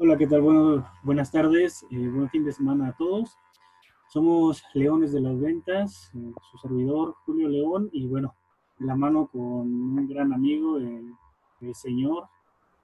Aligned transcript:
Hola, 0.00 0.16
¿qué 0.16 0.28
tal? 0.28 0.42
Bueno, 0.42 0.88
buenas 1.02 1.32
tardes, 1.32 1.84
eh, 1.90 2.08
buen 2.08 2.30
fin 2.30 2.44
de 2.44 2.52
semana 2.52 2.90
a 2.90 2.96
todos. 2.96 3.36
Somos 4.06 4.62
Leones 4.72 5.12
de 5.12 5.20
las 5.20 5.40
Ventas, 5.40 6.12
eh, 6.14 6.32
su 6.52 6.58
servidor 6.58 7.16
Julio 7.26 7.48
León 7.48 7.90
y 7.90 8.06
bueno, 8.06 8.32
de 8.78 8.86
la 8.86 8.94
mano 8.94 9.26
con 9.26 9.42
un 9.42 10.08
gran 10.08 10.32
amigo, 10.32 10.76
el, 10.78 11.16
señor 11.74 12.28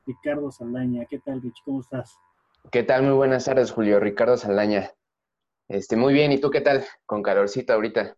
Ricardo 0.04 0.50
Saldaña. 0.50 1.04
¿Qué 1.04 1.20
tal, 1.20 1.40
Rich? 1.40 1.62
¿Cómo 1.64 1.82
estás? 1.82 2.18
¿Qué 2.73 2.82
tal? 2.82 3.04
Muy 3.04 3.12
buenas 3.12 3.45
tardes, 3.45 3.70
Julio. 3.70 4.01
Ricardo 4.01 4.37
Saldaña. 4.37 4.90
Este, 5.68 5.96
muy 5.96 6.15
bien, 6.15 6.32
¿y 6.32 6.40
tú 6.40 6.51
qué 6.51 6.62
tal? 6.62 6.84
Con 7.06 7.23
calorcito 7.23 7.74
ahorita. 7.74 8.16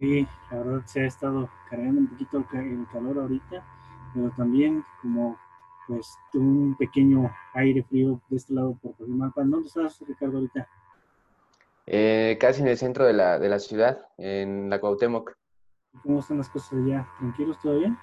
Sí, 0.00 0.26
la 0.50 0.56
verdad 0.56 0.86
se 0.86 1.02
ha 1.02 1.06
estado 1.06 1.50
cargando 1.68 2.00
un 2.00 2.08
poquito 2.08 2.38
el 2.54 2.86
calor 2.90 3.18
ahorita, 3.18 3.62
pero 4.14 4.30
también 4.38 4.82
como 5.02 5.36
pues 5.92 6.18
un 6.32 6.74
pequeño 6.78 7.30
aire 7.52 7.82
frío 7.82 8.18
de 8.30 8.36
este 8.36 8.54
lado 8.54 8.78
por 8.80 8.96
Cojimalpa. 8.96 9.42
¿Dónde 9.44 9.68
estás, 9.68 10.02
Ricardo, 10.08 10.38
ahorita? 10.38 10.66
Eh, 11.86 12.38
casi 12.40 12.62
en 12.62 12.68
el 12.68 12.78
centro 12.78 13.04
de 13.04 13.12
la, 13.12 13.38
de 13.38 13.50
la 13.50 13.58
ciudad, 13.58 14.06
en 14.16 14.70
la 14.70 14.80
Cuauhtémoc. 14.80 15.36
¿Cómo 16.02 16.20
están 16.20 16.38
las 16.38 16.48
cosas 16.48 16.72
allá? 16.72 17.06
¿Tranquilos 17.18 17.60
todavía? 17.60 17.98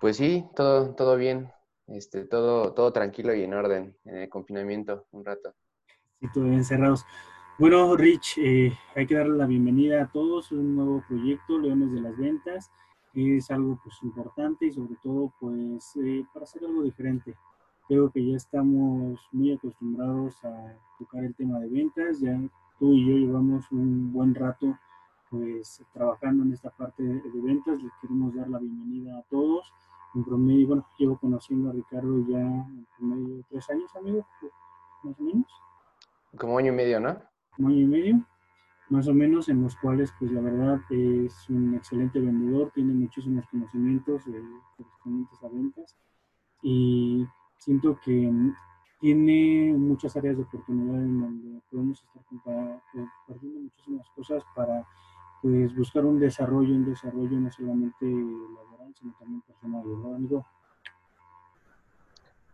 Pues 0.00 0.16
sí, 0.16 0.46
todo, 0.56 0.94
todo 0.94 1.16
bien, 1.16 1.52
este, 1.86 2.24
todo, 2.24 2.72
todo 2.72 2.92
tranquilo 2.94 3.34
y 3.34 3.42
en 3.42 3.52
orden, 3.52 3.94
en 4.06 4.16
el 4.16 4.28
confinamiento 4.30 5.04
un 5.10 5.26
rato. 5.26 5.54
Sí, 6.20 6.28
todavía 6.32 6.56
encerrados. 6.56 7.04
Bueno, 7.58 7.94
Rich, 7.94 8.38
eh, 8.38 8.72
hay 8.96 9.06
que 9.06 9.16
darle 9.16 9.36
la 9.36 9.46
bienvenida 9.46 10.02
a 10.02 10.10
todos, 10.10 10.50
un 10.50 10.76
nuevo 10.76 11.04
proyecto, 11.06 11.58
Leones 11.58 11.92
de 11.92 12.00
las 12.00 12.16
Ventas 12.16 12.70
es 13.14 13.50
algo 13.50 13.78
pues 13.82 13.96
importante 14.02 14.66
y 14.66 14.72
sobre 14.72 14.96
todo 15.02 15.32
pues 15.40 15.96
eh, 15.96 16.24
para 16.32 16.44
hacer 16.44 16.64
algo 16.64 16.82
diferente. 16.82 17.34
Creo 17.86 18.10
que 18.10 18.24
ya 18.24 18.36
estamos 18.36 19.20
muy 19.32 19.52
acostumbrados 19.52 20.42
a 20.44 20.74
tocar 20.98 21.24
el 21.24 21.34
tema 21.34 21.58
de 21.60 21.68
ventas, 21.68 22.20
ya 22.20 22.38
tú 22.78 22.92
y 22.92 23.06
yo 23.06 23.16
llevamos 23.16 23.70
un 23.70 24.12
buen 24.12 24.34
rato 24.34 24.78
pues 25.30 25.82
trabajando 25.92 26.44
en 26.44 26.52
esta 26.52 26.70
parte 26.70 27.02
de, 27.02 27.40
ventas, 27.42 27.82
les 27.82 27.92
queremos 28.00 28.34
dar 28.34 28.48
la 28.48 28.58
bienvenida 28.58 29.18
a 29.18 29.22
todos. 29.22 29.72
En 30.14 30.24
promedio, 30.24 30.68
bueno, 30.68 30.86
llevo 30.96 31.18
conociendo 31.18 31.70
a 31.70 31.72
Ricardo 31.72 32.24
ya 32.28 32.38
en 32.38 32.86
promedio 32.96 33.44
tres 33.50 33.68
años, 33.68 33.94
amigo, 33.96 34.24
más 35.02 35.18
o 35.18 35.22
menos. 35.22 35.46
Como 36.38 36.56
año 36.56 36.72
y 36.72 36.76
medio, 36.76 37.00
¿no? 37.00 37.18
Como 37.56 37.68
año 37.68 37.80
y 37.80 37.86
medio 37.86 38.26
más 38.90 39.08
o 39.08 39.14
menos, 39.14 39.48
en 39.48 39.62
los 39.62 39.76
cuales, 39.76 40.12
pues 40.18 40.30
la 40.30 40.40
verdad, 40.40 40.80
es 40.90 41.48
un 41.48 41.74
excelente 41.74 42.20
vendedor, 42.20 42.70
tiene 42.74 42.92
muchísimos 42.92 43.46
conocimientos 43.46 44.26
eh, 44.26 44.42
correspondientes 44.76 45.42
a 45.42 45.48
ventas 45.48 45.96
y 46.62 47.26
siento 47.56 47.98
que 48.04 48.30
tiene 49.00 49.72
muchas 49.76 50.16
áreas 50.16 50.36
de 50.36 50.42
oportunidad 50.42 50.96
en 50.96 51.20
donde 51.20 51.60
podemos 51.70 52.02
estar 52.02 52.24
compartiendo 52.24 53.60
muchísimas 53.60 54.08
cosas 54.10 54.42
para 54.54 54.86
pues 55.42 55.74
buscar 55.76 56.04
un 56.04 56.18
desarrollo, 56.18 56.74
un 56.74 56.86
desarrollo 56.86 57.38
no 57.38 57.50
solamente 57.50 58.06
laboral, 58.06 58.94
sino 58.98 59.14
también 59.18 59.42
personal, 59.42 59.82
¿verdad, 59.86 60.14
amigo? 60.14 60.46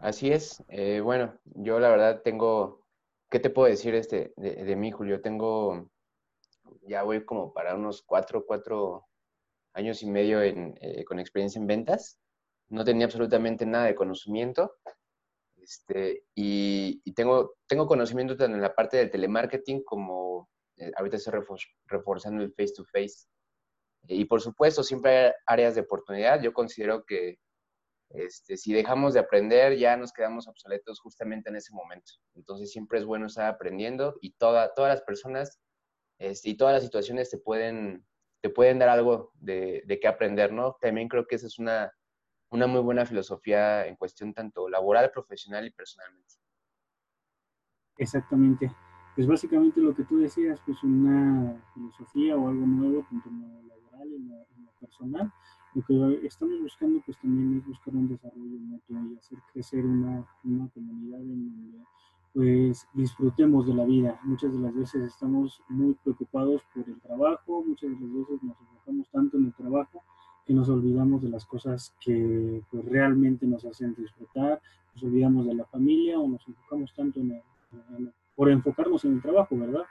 Así 0.01 0.31
es. 0.33 0.65
Eh, 0.69 1.01
bueno, 1.01 1.35
yo 1.45 1.79
la 1.79 1.91
verdad 1.91 2.23
tengo, 2.25 2.81
¿qué 3.29 3.39
te 3.39 3.51
puedo 3.51 3.69
decir 3.69 3.95
este 3.95 4.33
de, 4.37 4.65
de 4.65 4.77
mí, 4.77 4.91
Julio? 4.91 5.21
Tengo 5.21 5.89
ya 6.83 7.03
voy 7.03 7.25
como 7.25 7.53
para 7.53 7.75
unos 7.75 8.03
cuatro, 8.03 8.45
cuatro 8.47 9.07
años 9.75 10.03
y 10.03 10.07
medio 10.07 10.43
eh, 10.43 11.05
con 11.07 11.19
experiencia 11.19 11.59
en 11.59 11.67
ventas. 11.67 12.19
No 12.69 12.85
tenía 12.85 13.07
absolutamente 13.07 13.67
nada 13.67 13.87
de 13.87 13.95
conocimiento. 13.95 14.77
Este, 15.57 16.25
y, 16.35 17.01
tengo, 17.13 17.57
tengo 17.67 17.87
conocimiento 17.87 18.37
tanto 18.37 18.57
en 18.57 18.63
la 18.63 18.75
parte 18.75 18.97
del 18.97 19.11
telemarketing 19.11 19.83
como 19.85 20.49
eh, 20.77 20.91
ahorita 20.97 21.17
estoy 21.17 21.41
reforzando 21.87 22.43
el 22.43 22.53
face-to-face. 22.55 23.29
y 24.09 24.25
por 24.25 24.41
supuesto, 24.41 24.83
siempre 24.83 25.27
hay 25.27 25.33
áreas 25.47 25.75
de 25.75 25.83
oportunidad. 25.83 26.41
Yo 26.41 26.53
considero 26.53 27.05
que 27.05 27.39
este, 28.11 28.57
si 28.57 28.73
dejamos 28.73 29.15
de 29.15 29.21
aprender, 29.21 29.77
ya 29.77 29.97
nos 29.97 30.13
quedamos 30.13 30.49
obsoletos 30.49 31.01
justamente 31.01 31.51
en 31.51 31.57
ese 31.57 31.73
momento. 31.73 32.13
Entonces, 32.35 32.73
siempre 32.73 32.99
es 32.99 33.05
bueno 33.05 33.27
estar 33.27 33.49
aprendiendo 33.49 34.17
y 34.21 34.33
toda, 34.33 34.75
todas 34.75 34.91
las 34.91 35.03
personas 35.03 35.61
este, 36.21 36.51
y 36.51 36.55
todas 36.55 36.75
las 36.75 36.83
situaciones 36.85 37.31
te 37.31 37.39
pueden, 37.39 38.05
te 38.43 38.51
pueden 38.51 38.79
dar 38.79 38.91
algo 38.91 39.33
de, 39.37 39.83
de 39.87 39.99
qué 39.99 40.07
aprender, 40.07 40.53
¿no? 40.53 40.77
También 40.79 41.09
creo 41.09 41.27
que 41.27 41.37
esa 41.37 41.47
es 41.47 41.59
una, 41.59 41.93
una 42.51 42.67
muy 42.67 42.83
buena 42.83 43.07
filosofía 43.07 43.87
en 43.87 43.97
cuestión 43.97 44.35
tanto 44.35 44.69
laboral, 44.69 45.11
profesional 45.11 45.67
y 45.67 45.71
personalmente. 45.71 46.35
Exactamente. 47.97 48.71
Pues 49.15 49.27
básicamente 49.27 49.81
lo 49.81 49.95
que 49.95 50.05
tú 50.05 50.19
decías, 50.19 50.61
pues 50.67 50.83
una 50.83 51.59
filosofía 51.73 52.37
o 52.37 52.49
algo 52.49 52.67
nuevo, 52.67 53.07
tanto 53.11 53.29
en 53.31 53.41
lo 53.41 53.63
laboral 53.63 54.09
y 54.11 54.17
en 54.17 54.29
lo, 54.29 54.73
personal. 54.79 55.33
Lo 55.75 55.83
que 55.85 56.27
estamos 56.27 56.61
buscando, 56.61 57.01
pues 57.07 57.19
también 57.19 57.59
es 57.59 57.67
buscar 57.67 57.95
un 57.95 58.09
desarrollo 58.09 58.59
mutuo 58.59 58.99
y 59.11 59.17
hacer 59.17 59.39
crecer 59.53 59.87
una, 59.87 60.27
una 60.45 60.69
comunidad 60.71 61.21
en 61.21 61.49
donde 61.49 61.79
pues 62.35 62.87
disfrutemos 62.95 63.67
de 63.67 63.75
la 63.75 63.85
vida. 63.85 64.21
Muchas 64.23 64.53
de 64.53 64.59
las 64.59 64.75
veces 64.75 65.03
estamos 65.03 65.63
muy 65.69 65.95
preocupados 65.95 66.63
por 66.75 66.89
el 66.89 67.01
trabajo, 67.01 67.65
muchas 67.65 67.91
de 67.91 67.97
las 68.01 68.15
veces 68.15 68.43
nos 68.43 68.61
enfocamos 68.61 69.11
tanto 69.11 69.37
en 69.37 69.47
el 69.47 69.55
trabajo 69.55 70.03
que 70.47 70.55
nos 70.55 70.69
olvidamos 70.69 71.23
de 71.23 71.29
las 71.29 71.45
cosas 71.45 71.95
que 72.01 72.63
pues, 72.71 72.85
realmente 72.87 73.47
nos 73.47 73.65
hacen 73.65 73.95
disfrutar, 73.95 74.61
nos 74.95 75.05
olvidamos 75.05 75.47
de 75.47 75.55
la 75.55 75.65
familia 75.67 76.19
o 76.19 76.29
nos 76.29 76.47
enfocamos 76.47 76.93
tanto 76.95 77.21
en, 77.21 77.43
por 78.35 78.51
enfocarnos 78.51 79.05
en 79.05 79.15
el 79.15 79.23
trabajo, 79.23 79.57
¿verdad? 79.57 79.85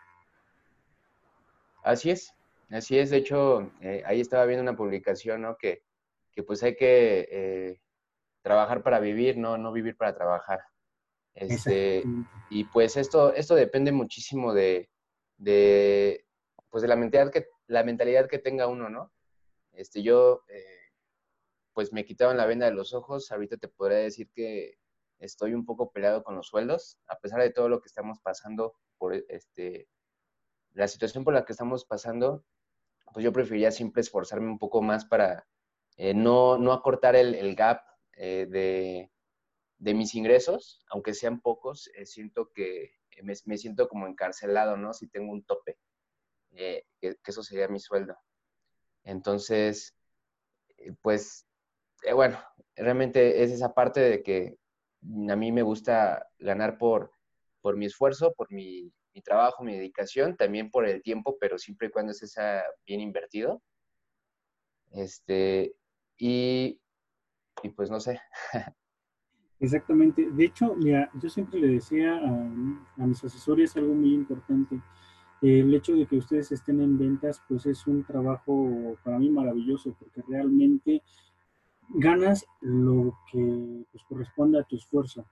Así 1.84 2.10
es, 2.10 2.34
así 2.70 2.98
es. 2.98 3.10
De 3.10 3.18
hecho, 3.18 3.72
eh, 3.82 4.04
ahí 4.06 4.20
estaba 4.20 4.46
viendo 4.46 4.64
una 4.64 4.76
publicación, 4.76 5.42
¿no? 5.42 5.58
Que, 5.58 5.84
que 6.32 6.44
pues 6.44 6.62
hay 6.64 6.76
que 6.76 7.28
eh, 7.32 7.82
trabajar 8.42 8.84
para 8.84 9.00
vivir, 9.00 9.38
no, 9.38 9.58
no 9.58 9.72
vivir 9.72 9.96
para 9.96 10.16
trabajar. 10.16 10.60
Este, 11.40 12.04
y 12.50 12.66
pues 12.66 12.98
esto, 12.98 13.34
esto 13.34 13.56
depende 13.56 13.92
muchísimo 13.92 14.54
de, 14.54 14.90
pues 16.70 16.82
de 16.82 16.88
la 16.88 16.98
mentalidad 16.98 17.32
que, 17.32 17.48
la 17.68 17.84
mentalidad 17.84 18.28
que 18.28 18.40
tenga 18.40 18.68
uno, 18.68 18.90
¿no? 18.90 19.12
Este, 19.72 20.04
yo, 20.04 20.44
eh, 20.50 20.92
pues 21.74 21.94
me 21.94 22.04
quitaron 22.04 22.36
la 22.36 22.46
venda 22.46 22.66
de 22.66 22.74
los 22.74 22.94
ojos. 22.94 23.32
Ahorita 23.32 23.56
te 23.58 23.70
podría 23.70 24.00
decir 24.00 24.30
que 24.34 24.78
estoy 25.20 25.54
un 25.54 25.66
poco 25.66 25.92
peleado 25.92 26.24
con 26.24 26.36
los 26.36 26.48
sueldos, 26.48 27.00
a 27.08 27.18
pesar 27.20 27.42
de 27.42 27.52
todo 27.52 27.70
lo 27.70 27.80
que 27.80 27.88
estamos 27.88 28.20
pasando 28.20 28.74
por 28.98 29.14
este, 29.14 29.88
la 30.74 30.88
situación 30.90 31.24
por 31.24 31.34
la 31.34 31.46
que 31.46 31.54
estamos 31.54 31.86
pasando, 31.86 32.44
pues 33.14 33.24
yo 33.24 33.32
preferiría 33.32 33.72
siempre 33.72 34.02
esforzarme 34.02 34.48
un 34.48 34.60
poco 34.60 34.82
más 34.82 35.06
para 35.06 35.48
eh, 35.96 36.14
no, 36.14 36.58
no 36.58 36.74
acortar 36.74 37.16
el, 37.16 37.34
el 37.36 37.56
gap 37.56 37.82
eh, 38.14 38.46
de, 38.50 39.12
de 39.80 39.94
mis 39.94 40.14
ingresos, 40.14 40.84
aunque 40.90 41.14
sean 41.14 41.42
pocos, 41.42 41.90
eh, 41.96 42.06
siento 42.06 42.52
que 42.54 42.92
me, 43.24 43.58
siento 43.58 43.88
como 43.88 44.08
encarcelado, 44.08 44.78
¿no? 44.78 44.94
Si 44.94 45.08
tengo 45.08 45.32
un 45.32 45.44
tope, 45.44 45.78
eh, 46.52 46.86
que, 47.02 47.16
eso 47.26 47.44
sería 47.44 47.68
mi 47.68 47.80
sueldo. 47.80 48.16
Entonces, 49.04 49.96
eh, 50.78 50.94
pues, 51.02 51.48
bueno, 52.14 52.40
realmente 52.76 53.44
es 53.44 53.52
esa 53.52 53.74
parte 53.74 54.02
de 54.02 54.24
que 54.24 54.58
a 55.30 55.36
mí 55.36 55.52
me 55.52 55.64
gusta 55.64 56.28
ganar 56.40 56.78
por, 56.78 57.12
por 57.62 57.78
mi 57.78 57.86
esfuerzo, 57.86 58.34
por 58.34 58.52
mi, 58.52 58.92
mi 59.14 59.22
trabajo, 59.22 59.64
mi 59.64 59.76
dedicación, 59.76 60.36
también 60.36 60.70
por 60.72 60.86
el 60.88 61.02
tiempo, 61.02 61.38
pero 61.40 61.58
siempre 61.58 61.88
y 61.88 61.92
cuando 61.92 62.12
es 62.12 62.36
bien 62.86 63.02
invertido. 63.02 63.62
Este, 64.92 65.74
y, 66.18 66.82
y 67.64 67.70
pues 67.70 67.90
no 67.90 68.00
sé. 68.00 68.20
Exactamente. 69.60 70.30
De 70.32 70.46
hecho, 70.46 70.76
mira, 70.76 71.10
yo 71.22 71.30
siempre 71.30 71.60
le 71.60 71.68
decía 71.68 72.18
a, 72.18 73.06
mis 73.06 73.24
asesores 73.24 73.76
algo 73.76 73.94
muy 73.94 74.14
importante. 74.14 74.80
El 75.42 75.74
hecho 75.74 75.96
de 75.96 76.06
que 76.06 76.18
ustedes 76.18 76.52
estén 76.52 76.82
en 76.82 76.98
ventas, 76.98 77.42
pues 77.48 77.66
es 77.66 77.86
un 77.88 78.04
trabajo 78.04 78.98
para 79.04 79.20
mí 79.20 79.30
maravilloso, 79.30 79.96
porque 80.00 80.22
realmente 80.28 81.02
ganas 81.90 82.46
lo 82.62 83.18
que 83.32 83.86
pues, 83.92 84.04
corresponde 84.04 84.60
a 84.60 84.64
tu 84.64 84.76
esfuerzo. 84.76 85.26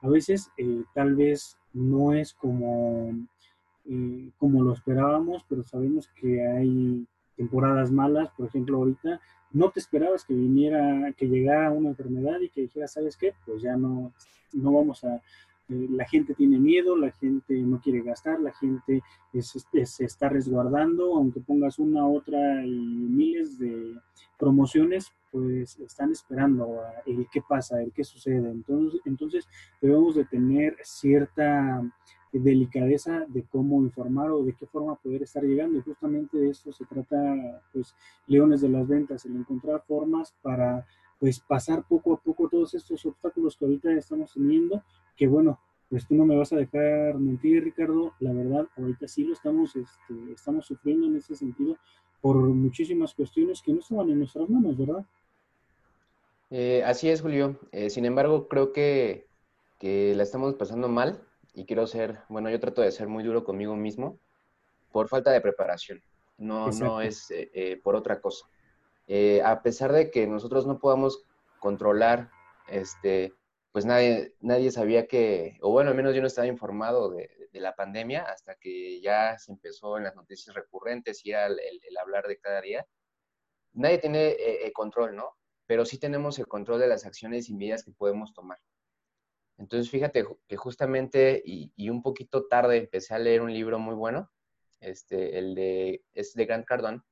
A 0.00 0.08
veces 0.08 0.50
eh, 0.56 0.82
tal 0.94 1.14
vez 1.14 1.58
no 1.72 2.12
es 2.14 2.32
como, 2.34 3.10
eh, 3.84 4.30
como 4.38 4.62
lo 4.62 4.72
esperábamos, 4.72 5.44
pero 5.48 5.62
sabemos 5.62 6.08
que 6.20 6.46
hay 6.46 7.06
temporadas 7.40 7.90
malas, 7.90 8.28
por 8.36 8.48
ejemplo 8.48 8.76
ahorita, 8.76 9.18
no 9.52 9.70
te 9.70 9.80
esperabas 9.80 10.26
que 10.26 10.34
viniera, 10.34 11.10
que 11.16 11.26
llegara 11.26 11.70
una 11.70 11.88
enfermedad 11.88 12.38
y 12.38 12.50
que 12.50 12.60
dijera, 12.60 12.86
¿sabes 12.86 13.16
qué? 13.16 13.32
Pues 13.46 13.62
ya 13.62 13.78
no, 13.78 14.12
no 14.52 14.72
vamos 14.72 15.02
a, 15.04 15.14
eh, 15.70 15.86
la 15.88 16.04
gente 16.04 16.34
tiene 16.34 16.58
miedo, 16.58 16.98
la 16.98 17.10
gente 17.12 17.54
no 17.54 17.80
quiere 17.80 18.02
gastar, 18.02 18.38
la 18.40 18.52
gente 18.52 19.02
se 19.32 20.04
está 20.04 20.28
resguardando, 20.28 21.16
aunque 21.16 21.40
pongas 21.40 21.78
una, 21.78 22.06
otra 22.06 22.62
y 22.62 22.68
miles 22.68 23.58
de 23.58 23.94
promociones, 24.38 25.10
pues 25.32 25.78
están 25.78 26.12
esperando 26.12 26.82
el 27.06 27.26
qué 27.32 27.40
pasa, 27.40 27.80
el 27.80 27.90
qué 27.92 28.04
sucede. 28.04 28.50
Entonces, 28.50 29.00
entonces 29.06 29.48
debemos 29.80 30.14
de 30.14 30.26
tener 30.26 30.76
cierta 30.82 31.82
delicadeza 32.32 33.24
de 33.28 33.42
cómo 33.44 33.82
informar 33.82 34.30
o 34.30 34.44
de 34.44 34.54
qué 34.54 34.66
forma 34.66 34.94
poder 34.96 35.22
estar 35.22 35.42
llegando. 35.42 35.78
Y 35.78 35.82
justamente 35.82 36.38
de 36.38 36.50
esto 36.50 36.72
se 36.72 36.84
trata, 36.84 37.62
pues, 37.72 37.94
Leones 38.26 38.60
de 38.60 38.68
las 38.68 38.86
Ventas, 38.86 39.24
el 39.26 39.36
encontrar 39.36 39.82
formas 39.86 40.34
para, 40.42 40.86
pues, 41.18 41.40
pasar 41.40 41.84
poco 41.88 42.14
a 42.14 42.16
poco 42.18 42.48
todos 42.48 42.74
estos 42.74 43.04
obstáculos 43.06 43.56
que 43.56 43.64
ahorita 43.64 43.92
estamos 43.92 44.32
teniendo, 44.32 44.82
que 45.16 45.26
bueno, 45.26 45.58
pues 45.88 46.06
tú 46.06 46.14
no 46.14 46.24
me 46.24 46.36
vas 46.36 46.52
a 46.52 46.56
dejar 46.56 47.18
mentir, 47.18 47.64
Ricardo, 47.64 48.14
la 48.20 48.32
verdad, 48.32 48.68
ahorita 48.76 49.08
sí 49.08 49.24
lo 49.24 49.32
estamos, 49.32 49.74
este, 49.74 50.32
estamos 50.32 50.64
sufriendo 50.64 51.06
en 51.06 51.16
ese 51.16 51.34
sentido 51.34 51.76
por 52.20 52.36
muchísimas 52.36 53.12
cuestiones 53.12 53.60
que 53.60 53.72
no 53.72 53.80
estaban 53.80 54.08
en 54.08 54.18
nuestras 54.18 54.48
manos, 54.48 54.78
¿verdad? 54.78 55.04
Eh, 56.50 56.82
así 56.84 57.08
es, 57.08 57.22
Julio. 57.22 57.58
Eh, 57.72 57.90
sin 57.90 58.04
embargo, 58.04 58.46
creo 58.46 58.72
que, 58.72 59.26
que 59.78 60.14
la 60.14 60.22
estamos 60.22 60.54
pasando 60.54 60.88
mal 60.88 61.24
y 61.54 61.66
quiero 61.66 61.86
ser, 61.86 62.20
bueno, 62.28 62.50
yo 62.50 62.60
trato 62.60 62.82
de 62.82 62.92
ser 62.92 63.08
muy 63.08 63.24
duro 63.24 63.44
conmigo 63.44 63.76
mismo 63.76 64.18
por 64.92 65.08
falta 65.08 65.30
de 65.30 65.40
preparación, 65.40 66.02
no, 66.36 66.70
no 66.70 67.00
es 67.00 67.30
eh, 67.30 67.50
eh, 67.54 67.80
por 67.82 67.94
otra 67.94 68.20
cosa. 68.20 68.46
Eh, 69.06 69.42
a 69.44 69.62
pesar 69.62 69.92
de 69.92 70.10
que 70.10 70.26
nosotros 70.26 70.66
no 70.66 70.78
podamos 70.78 71.24
controlar, 71.58 72.30
este, 72.68 73.34
pues 73.72 73.84
nadie, 73.84 74.34
nadie 74.40 74.70
sabía 74.70 75.06
que, 75.06 75.58
o 75.60 75.70
bueno, 75.70 75.90
al 75.90 75.96
menos 75.96 76.14
yo 76.14 76.20
no 76.20 76.26
estaba 76.26 76.46
informado 76.46 77.10
de, 77.10 77.30
la 77.52 77.74
pandemia 77.74 78.22
hasta 78.22 78.54
que 78.54 79.00
ya 79.02 79.36
se 79.36 79.52
empezó 79.52 79.98
en 79.98 80.04
las 80.04 80.14
noticias 80.14 80.54
recurrentes 80.54 81.26
y 81.26 81.30
era 81.30 81.46
el, 81.46 81.58
el, 81.58 81.98
hablar 81.98 82.26
de 82.26 82.38
cada 82.38 82.60
día. 82.62 82.86
Nadie 83.72 83.98
tiene 83.98 84.36
control, 84.72 85.14
¿no? 85.14 85.36
Pero 85.66 85.84
sí 85.84 85.98
tenemos 85.98 86.38
el 86.38 86.46
control 86.46 86.80
de 86.80 86.86
las 86.86 87.04
acciones 87.04 87.50
y 87.50 87.54
medidas 87.54 87.84
que 87.84 87.90
podemos 87.90 88.32
tomar. 88.32 88.58
Entonces, 89.60 89.90
fíjate 89.90 90.24
que 90.48 90.56
justamente 90.56 91.42
y, 91.44 91.90
un 91.90 92.02
poquito 92.02 92.46
tarde 92.46 92.78
empecé 92.78 93.14
a 93.14 93.18
leer 93.18 93.42
un 93.42 93.52
libro 93.52 93.78
muy 93.78 93.94
bueno, 93.94 94.30
este, 94.80 95.38
el 95.38 95.54
de, 95.54 96.02
es 96.14 96.32
de 96.32 96.46
Grant 96.46 96.64
Cardone, 96.64 97.02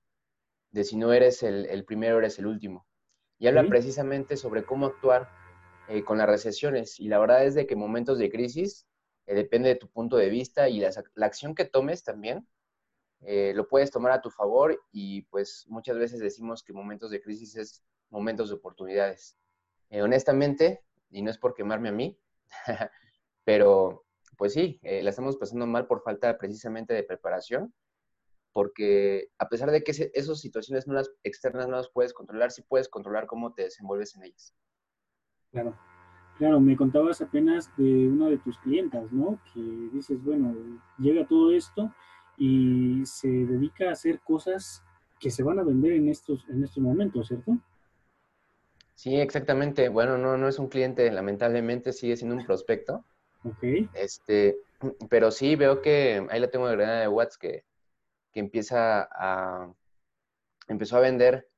de 0.71 0.85
si 0.85 0.97
no 0.97 1.13
eres 1.13 1.43
el, 1.43 1.85
primero, 1.85 2.19
eres 2.19 2.39
el 2.39 2.47
último. 2.47 2.87
Y 3.39 3.49
habla 3.49 3.69
precisamente 3.69 4.39
sobre 4.39 4.65
cómo 4.65 4.87
actuar 4.87 5.29
eh, 5.89 6.03
con 6.03 6.17
las 6.17 6.27
recesiones. 6.27 6.99
Y 6.99 7.09
la 7.09 7.19
verdad 7.19 7.45
es 7.45 7.55
de 7.55 7.67
que 7.67 7.77
momentos 7.77 8.19
de 8.19 8.31
crisis, 8.31 8.87
eh, 9.27 9.35
depende 9.35 9.69
de 9.69 9.77
tu 9.77 9.91
punto 9.91 10.17
de 10.17 10.31
vista 10.31 10.71
y 10.71 10.81
la, 10.81 10.91
acción 11.27 11.55
que 11.55 11.67
tomes 11.67 12.03
también, 12.03 12.49
eh, 13.21 13.53
lo 13.55 13.69
puedes 13.69 13.91
tomar 13.91 14.13
a 14.13 14.23
tu 14.23 14.31
favor 14.31 14.81
y 14.91 15.23
pues 15.23 15.67
muchas 15.69 15.99
veces 15.99 16.19
decimos 16.19 16.63
que 16.63 16.73
momentos 16.73 17.11
de 17.11 17.21
crisis 17.21 17.57
es 17.57 17.85
momentos 18.09 18.49
de 18.49 18.55
oportunidades. 18.55 19.37
honestamente, 19.91 20.83
y 21.11 21.21
no 21.21 21.31
es 21.31 21.37
por 21.37 21.55
quemarme 21.55 21.91
a 21.91 21.93
mí, 21.93 22.19
Pero, 23.45 24.05
pues 24.37 24.53
sí, 24.53 24.79
eh, 24.83 25.03
la 25.03 25.11
estamos 25.11 25.37
pasando 25.37 25.67
mal 25.67 25.87
por 25.87 26.03
falta 26.03 26.37
precisamente 26.39 26.95
de 26.95 27.03
preparación, 27.03 27.73
porque 28.53 29.29
a 29.39 29.49
pesar 29.49 29.71
de 29.71 29.83
que 29.83 29.93
esas 30.13 30.41
situaciones 30.41 30.87
no 30.87 30.95
las 30.95 31.11
externas 31.23 31.69
no 31.69 31.77
las 31.77 31.91
puedes 31.91 32.13
controlar, 32.13 32.51
sí 32.51 32.63
puedes 32.63 32.89
controlar 32.89 33.27
cómo 33.27 33.53
te 33.53 33.63
desenvuelves 33.63 34.17
en 34.17 34.25
ellas. 34.25 34.55
Claro, 35.51 35.79
claro, 36.37 36.61
me 36.61 36.77
contabas 36.77 37.21
apenas 37.21 37.75
de 37.77 38.09
una 38.09 38.29
de 38.29 38.39
tus 38.39 38.59
clientas, 38.59 39.11
¿no? 39.13 39.41
Que 39.53 39.61
dices, 39.93 40.23
bueno, 40.23 40.55
llega 40.99 41.27
todo 41.27 41.53
esto 41.53 41.93
y 42.37 43.03
se 43.05 43.29
dedica 43.29 43.89
a 43.89 43.93
hacer 43.93 44.21
cosas 44.21 44.83
que 45.19 45.31
se 45.31 45.43
van 45.43 45.59
a 45.59 45.65
vender 45.65 45.93
en 45.93 46.09
estos, 46.09 46.49
en 46.49 46.63
estos 46.63 46.83
momentos, 46.83 47.29
¿cierto? 47.29 47.59
Sí, 48.99 49.15
exactamente. 49.15 49.89
Bueno, 49.89 50.19
no, 50.19 50.37
no 50.37 50.49
es 50.49 50.59
un 50.59 50.67
cliente, 50.67 51.09
lamentablemente 51.13 51.93
sigue 51.93 52.17
siendo 52.17 52.35
un 52.35 52.45
prospecto. 52.45 53.05
Ok. 53.45 53.63
Este, 53.95 54.57
pero 55.09 55.31
sí 55.31 55.55
veo 55.55 55.81
que 55.81 56.27
ahí 56.31 56.41
la 56.41 56.51
tengo 56.51 56.67
agregada 56.67 57.03
de 57.03 57.07
WhatsApp 57.07 57.41
que, 57.41 57.65
que 58.33 58.41
empieza 58.41 59.09
a 59.13 59.73
empezó 60.67 60.97
a 60.97 61.01
vender 61.01 61.49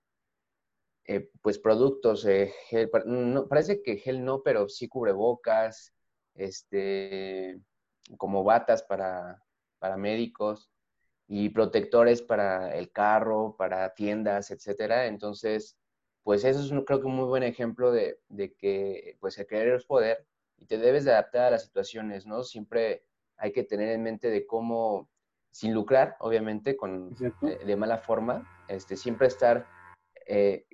eh, 1.07 1.31
pues 1.41 1.59
productos, 1.59 2.27
eh, 2.27 2.53
gel, 2.69 2.91
no, 3.07 3.49
parece 3.49 3.83
que 3.83 3.97
gel 3.97 4.23
no, 4.23 4.43
pero 4.43 4.69
sí 4.69 4.87
cubrebocas, 4.87 5.95
este, 6.35 7.59
como 8.19 8.45
batas 8.45 8.83
para, 8.83 9.43
para 9.79 9.97
médicos 9.97 10.71
y 11.27 11.49
protectores 11.49 12.21
para 12.21 12.77
el 12.77 12.93
carro, 12.93 13.57
para 13.57 13.95
tiendas, 13.95 14.51
etcétera. 14.51 15.07
Entonces, 15.07 15.79
pues 16.23 16.45
eso 16.45 16.61
es 16.61 16.85
creo 16.85 17.01
que 17.01 17.07
un 17.07 17.17
muy 17.17 17.27
buen 17.27 17.43
ejemplo 17.43 17.93
de, 17.93 18.19
que 18.59 19.17
pues 19.21 19.39
el 19.39 19.47
querer 19.47 19.75
es 19.75 19.85
poder 19.85 20.27
y 20.59 20.67
te 20.67 20.79
debes 20.79 21.05
de 21.05 21.13
adaptar 21.13 21.47
a 21.47 21.51
las 21.51 21.65
situaciones, 21.65 22.27
¿no? 22.27 22.43
Siempre 22.43 23.05
hay 23.37 23.53
que 23.53 23.65
tener 23.65 23.89
en 23.89 24.03
mente 24.03 24.29
de 24.29 24.47
cómo, 24.47 25.09
sin 25.51 25.73
lucrar, 25.73 26.17
obviamente, 26.21 26.77
con, 26.77 27.17
eh, 27.43 27.65
de, 27.65 27.77
mala 27.77 27.99
forma, 27.99 28.47
este, 28.69 28.97
siempre 28.97 29.27
estar, 29.27 29.67
eh, 30.27 30.67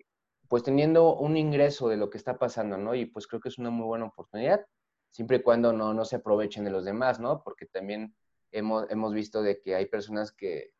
pues 0.49 0.65
teniendo 0.65 1.15
un 1.15 1.37
ingreso 1.37 1.89
de 1.89 1.97
lo 1.97 2.11
que 2.11 2.19
está 2.19 2.39
pasando, 2.39 2.77
¿no? 2.77 2.95
Y 2.95 3.07
pues 3.07 3.27
creo 3.29 3.41
que 3.41 3.49
es 3.49 3.59
una 3.59 3.71
muy 3.71 3.87
buena 3.87 4.07
oportunidad, 4.07 4.67
siempre 5.11 5.39
y 5.39 5.43
cuando 5.43 5.73
no, 5.73 5.95
no 5.95 6.05
se 6.05 6.17
aprovechen 6.17 6.65
de 6.65 6.71
los 6.71 6.85
demás, 6.85 7.21
¿no? 7.21 7.43
Porque 7.45 7.67
también 7.67 8.17
hemos, 8.51 8.91
hemos 8.91 9.15
visto 9.15 9.43
de 9.43 9.61
que 9.61 9.77
hay 9.77 9.87
personas 9.87 10.33
que, 10.33 10.73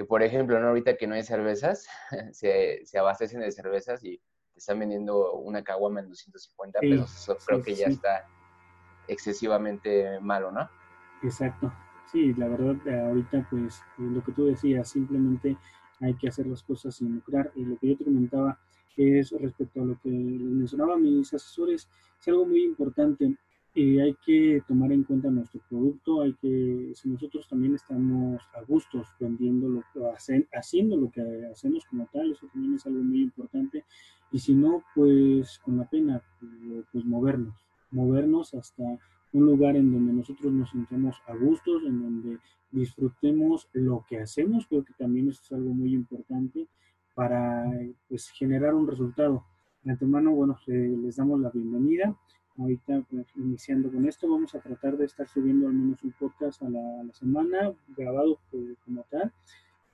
que 0.00 0.06
por 0.06 0.22
ejemplo, 0.22 0.58
¿no? 0.58 0.68
ahorita 0.68 0.96
que 0.96 1.06
no 1.06 1.14
hay 1.14 1.22
cervezas, 1.22 1.86
se, 2.32 2.80
se, 2.86 2.98
abastecen 2.98 3.42
de 3.42 3.52
cervezas 3.52 4.02
y 4.02 4.16
te 4.16 4.58
están 4.58 4.78
vendiendo 4.78 5.34
una 5.34 5.62
caguama 5.62 6.00
en 6.00 6.08
250 6.08 6.80
pesos. 6.80 7.14
Eso 7.14 7.36
creo 7.46 7.62
que 7.62 7.74
ya 7.74 7.88
está 7.88 8.26
excesivamente 9.08 10.18
malo, 10.20 10.52
¿no? 10.52 10.70
Exacto. 11.22 11.70
Sí, 12.10 12.32
la 12.32 12.48
verdad, 12.48 12.76
ahorita 13.08 13.46
pues 13.50 13.82
lo 13.98 14.24
que 14.24 14.32
tú 14.32 14.46
decías, 14.46 14.88
simplemente 14.88 15.58
hay 16.00 16.14
que 16.14 16.28
hacer 16.28 16.46
las 16.46 16.62
cosas 16.62 16.94
sin 16.94 17.16
lucrar. 17.16 17.52
Y 17.54 17.66
lo 17.66 17.76
que 17.76 17.88
yo 17.88 17.98
te 17.98 18.04
comentaba 18.04 18.58
es 18.96 19.32
respecto 19.32 19.82
a 19.82 19.84
lo 19.84 20.00
que 20.00 20.08
mencionaban 20.08 21.02
mis 21.02 21.34
asesores, 21.34 21.90
es 22.18 22.28
algo 22.28 22.46
muy 22.46 22.64
importante 22.64 23.36
hay 23.74 24.16
que 24.24 24.62
tomar 24.66 24.92
en 24.92 25.04
cuenta 25.04 25.30
nuestro 25.30 25.60
producto, 25.68 26.22
hay 26.22 26.34
que, 26.34 26.92
si 26.94 27.08
nosotros 27.08 27.48
también 27.48 27.74
estamos 27.74 28.42
a 28.54 28.62
gustos 28.62 29.06
vendiendo 29.18 29.68
lo 29.68 29.84
que 29.92 30.00
haciendo 30.52 30.96
lo 30.96 31.10
que 31.10 31.22
hacemos 31.50 31.84
como 31.86 32.08
tal, 32.12 32.32
eso 32.32 32.46
también 32.52 32.74
es 32.74 32.86
algo 32.86 33.02
muy 33.02 33.22
importante, 33.22 33.84
y 34.32 34.38
si 34.38 34.54
no, 34.54 34.82
pues 34.94 35.58
con 35.60 35.76
la 35.76 35.88
pena, 35.88 36.22
pues 36.92 37.04
movernos, 37.04 37.54
movernos 37.90 38.54
hasta 38.54 38.82
un 39.32 39.46
lugar 39.46 39.76
en 39.76 39.92
donde 39.92 40.12
nosotros 40.12 40.52
nos 40.52 40.70
sintamos 40.70 41.16
a 41.26 41.34
gustos, 41.36 41.84
en 41.84 42.02
donde 42.02 42.38
disfrutemos 42.72 43.68
lo 43.72 44.04
que 44.08 44.18
hacemos, 44.18 44.66
creo 44.66 44.84
que 44.84 44.94
también 44.94 45.28
eso 45.28 45.40
es 45.44 45.52
algo 45.52 45.72
muy 45.72 45.94
importante 45.94 46.66
para 47.14 47.70
pues 48.08 48.30
generar 48.30 48.74
un 48.74 48.88
resultado. 48.88 49.44
De 49.82 49.92
antemano, 49.92 50.32
bueno, 50.32 50.58
les 50.66 51.16
damos 51.16 51.40
la 51.40 51.50
bienvenida 51.50 52.16
ahorita 52.60 53.02
pues, 53.10 53.26
iniciando 53.36 53.90
con 53.90 54.06
esto, 54.06 54.28
vamos 54.28 54.54
a 54.54 54.60
tratar 54.60 54.96
de 54.96 55.06
estar 55.06 55.26
subiendo 55.28 55.66
al 55.66 55.74
menos 55.74 56.02
un 56.02 56.12
podcast 56.12 56.62
a 56.62 56.68
la, 56.68 57.12
semana, 57.12 57.72
grabado 57.96 58.38
pues, 58.50 58.78
como 58.84 59.04
tal. 59.10 59.32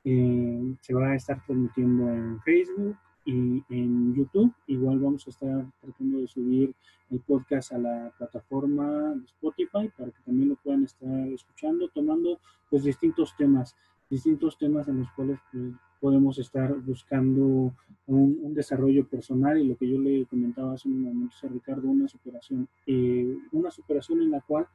Eh, 0.04 0.76
se 0.80 0.94
va 0.94 1.10
a 1.10 1.14
estar 1.16 1.44
transmitiendo 1.44 2.08
en 2.10 2.40
Facebook 2.42 2.96
y 3.24 3.62
en 3.70 4.14
YouTube. 4.14 4.52
Igual 4.66 5.00
vamos 5.00 5.26
a 5.26 5.30
estar 5.30 5.66
tratando 5.80 6.20
de 6.20 6.28
subir 6.28 6.74
el 7.10 7.20
podcast 7.20 7.72
a 7.72 7.78
la 7.78 8.12
plataforma 8.16 9.14
de 9.14 9.24
Spotify 9.24 9.90
para 9.96 10.10
que 10.10 10.22
también 10.24 10.50
lo 10.50 10.56
puedan 10.56 10.84
estar 10.84 11.28
escuchando, 11.28 11.88
tomando 11.88 12.38
pues 12.70 12.84
distintos 12.84 13.34
temas, 13.36 13.76
distintos 14.08 14.58
temas 14.58 14.88
en 14.88 15.00
los 15.00 15.10
cuales 15.12 15.38
pues, 15.52 15.74
podemos 16.00 16.38
estar 16.38 16.74
buscando 16.80 17.74
un, 18.06 18.54
desarrollo 18.54 19.06
personal 19.06 19.58
y 19.58 19.66
lo 19.66 19.76
que 19.76 19.88
yo 19.88 19.98
le 19.98 20.24
comentaba 20.26 20.74
hace 20.74 20.88
un 20.88 21.02
momento 21.02 21.34
a 21.42 21.48
Ricardo, 21.48 21.88
una 21.88 22.08
superación, 22.08 22.68
eh, 22.86 23.36
una 23.52 23.70
superación 23.70 24.22
en 24.22 24.30
la 24.30 24.40
cual 24.40 24.66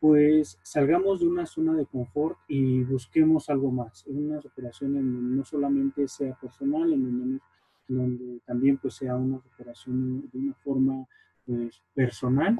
pues 0.00 0.58
salgamos 0.62 1.20
de 1.20 1.28
una 1.28 1.46
zona 1.46 1.74
de 1.74 1.86
confort 1.86 2.36
y 2.48 2.82
busquemos 2.82 3.48
algo 3.48 3.70
más, 3.70 4.04
una 4.06 4.40
superación 4.40 4.96
en 4.96 5.12
donde 5.14 5.36
no 5.36 5.44
solamente 5.44 6.08
sea 6.08 6.34
personal, 6.34 6.92
en 6.92 7.02
donde 7.04 7.40
donde 7.88 8.40
también 8.44 8.78
pues 8.78 8.94
sea 8.94 9.16
una 9.16 9.36
operación 9.36 10.28
de 10.32 10.38
una 10.38 10.54
forma 10.54 11.06
pues 11.46 11.82
personal 11.94 12.58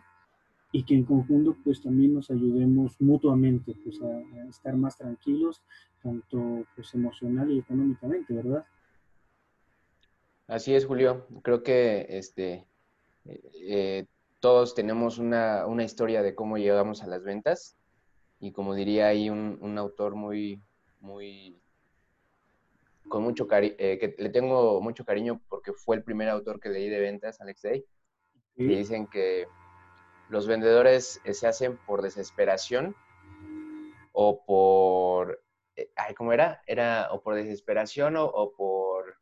y 0.73 0.85
que 0.85 0.95
en 0.95 1.05
conjunto 1.05 1.57
pues 1.63 1.83
también 1.83 2.15
nos 2.15 2.31
ayudemos 2.31 3.01
mutuamente 3.01 3.75
pues 3.83 4.01
a, 4.03 4.23
estar 4.53 4.75
más 4.75 4.97
tranquilos 4.97 5.63
tanto 6.03 6.65
pues 6.75 6.95
emocional 6.95 7.51
y 7.51 7.59
económicamente, 7.59 8.35
¿verdad? 8.35 8.65
Así 10.47 10.75
es, 10.75 10.87
Julio. 10.87 11.27
Creo 11.43 11.63
que 11.63 12.07
este 12.09 12.67
eh, 13.25 14.07
todos 14.41 14.75
tenemos 14.75 15.19
una, 15.19 15.67
una, 15.67 15.85
historia 15.85 16.23
de 16.23 16.35
cómo 16.35 16.59
llegamos 16.59 17.03
a 17.03 17.07
las 17.07 17.23
ventas 17.23 17.77
y 18.41 18.51
como 18.51 18.75
diría 18.75 19.07
ahí 19.07 19.31
un, 19.31 19.59
un 19.61 19.79
autor 19.79 20.17
muy, 20.17 20.61
muy 21.01 21.57
con 23.09 23.23
mucho 23.23 23.47
cariño, 23.47 23.75
eh, 23.79 23.99
que 23.99 24.15
le 24.19 24.31
tengo 24.31 24.81
mucho 24.81 25.05
cariño 25.05 25.41
porque 25.49 25.73
fue 25.73 25.97
el 25.97 26.03
primer 26.03 26.29
autor 26.29 26.59
que 26.59 26.71
leí 26.71 26.89
de 26.89 26.99
ventas, 26.99 27.41
Alex 27.41 27.63
Day. 27.63 27.85
Y 28.57 28.67
dicen 28.67 29.07
que 29.07 29.47
los 30.29 30.47
vendedores 30.47 31.21
eh, 31.25 31.35
se 31.35 31.47
hacen 31.47 31.77
por 31.87 32.03
desesperación 32.03 32.97
o 34.13 34.45
por, 34.45 35.45
eh, 35.77 35.91
ay, 35.97 36.15
¿cómo 36.15 36.33
era? 36.33 36.63
Era 36.67 37.09
o 37.13 37.23
por 37.23 37.35
desesperación 37.35 38.17
o, 38.17 38.53
por 38.57 39.17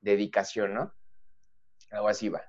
dedicación, 0.00 0.74
¿no? 0.74 0.94
Algo 1.90 2.08
así 2.08 2.28
va. 2.28 2.42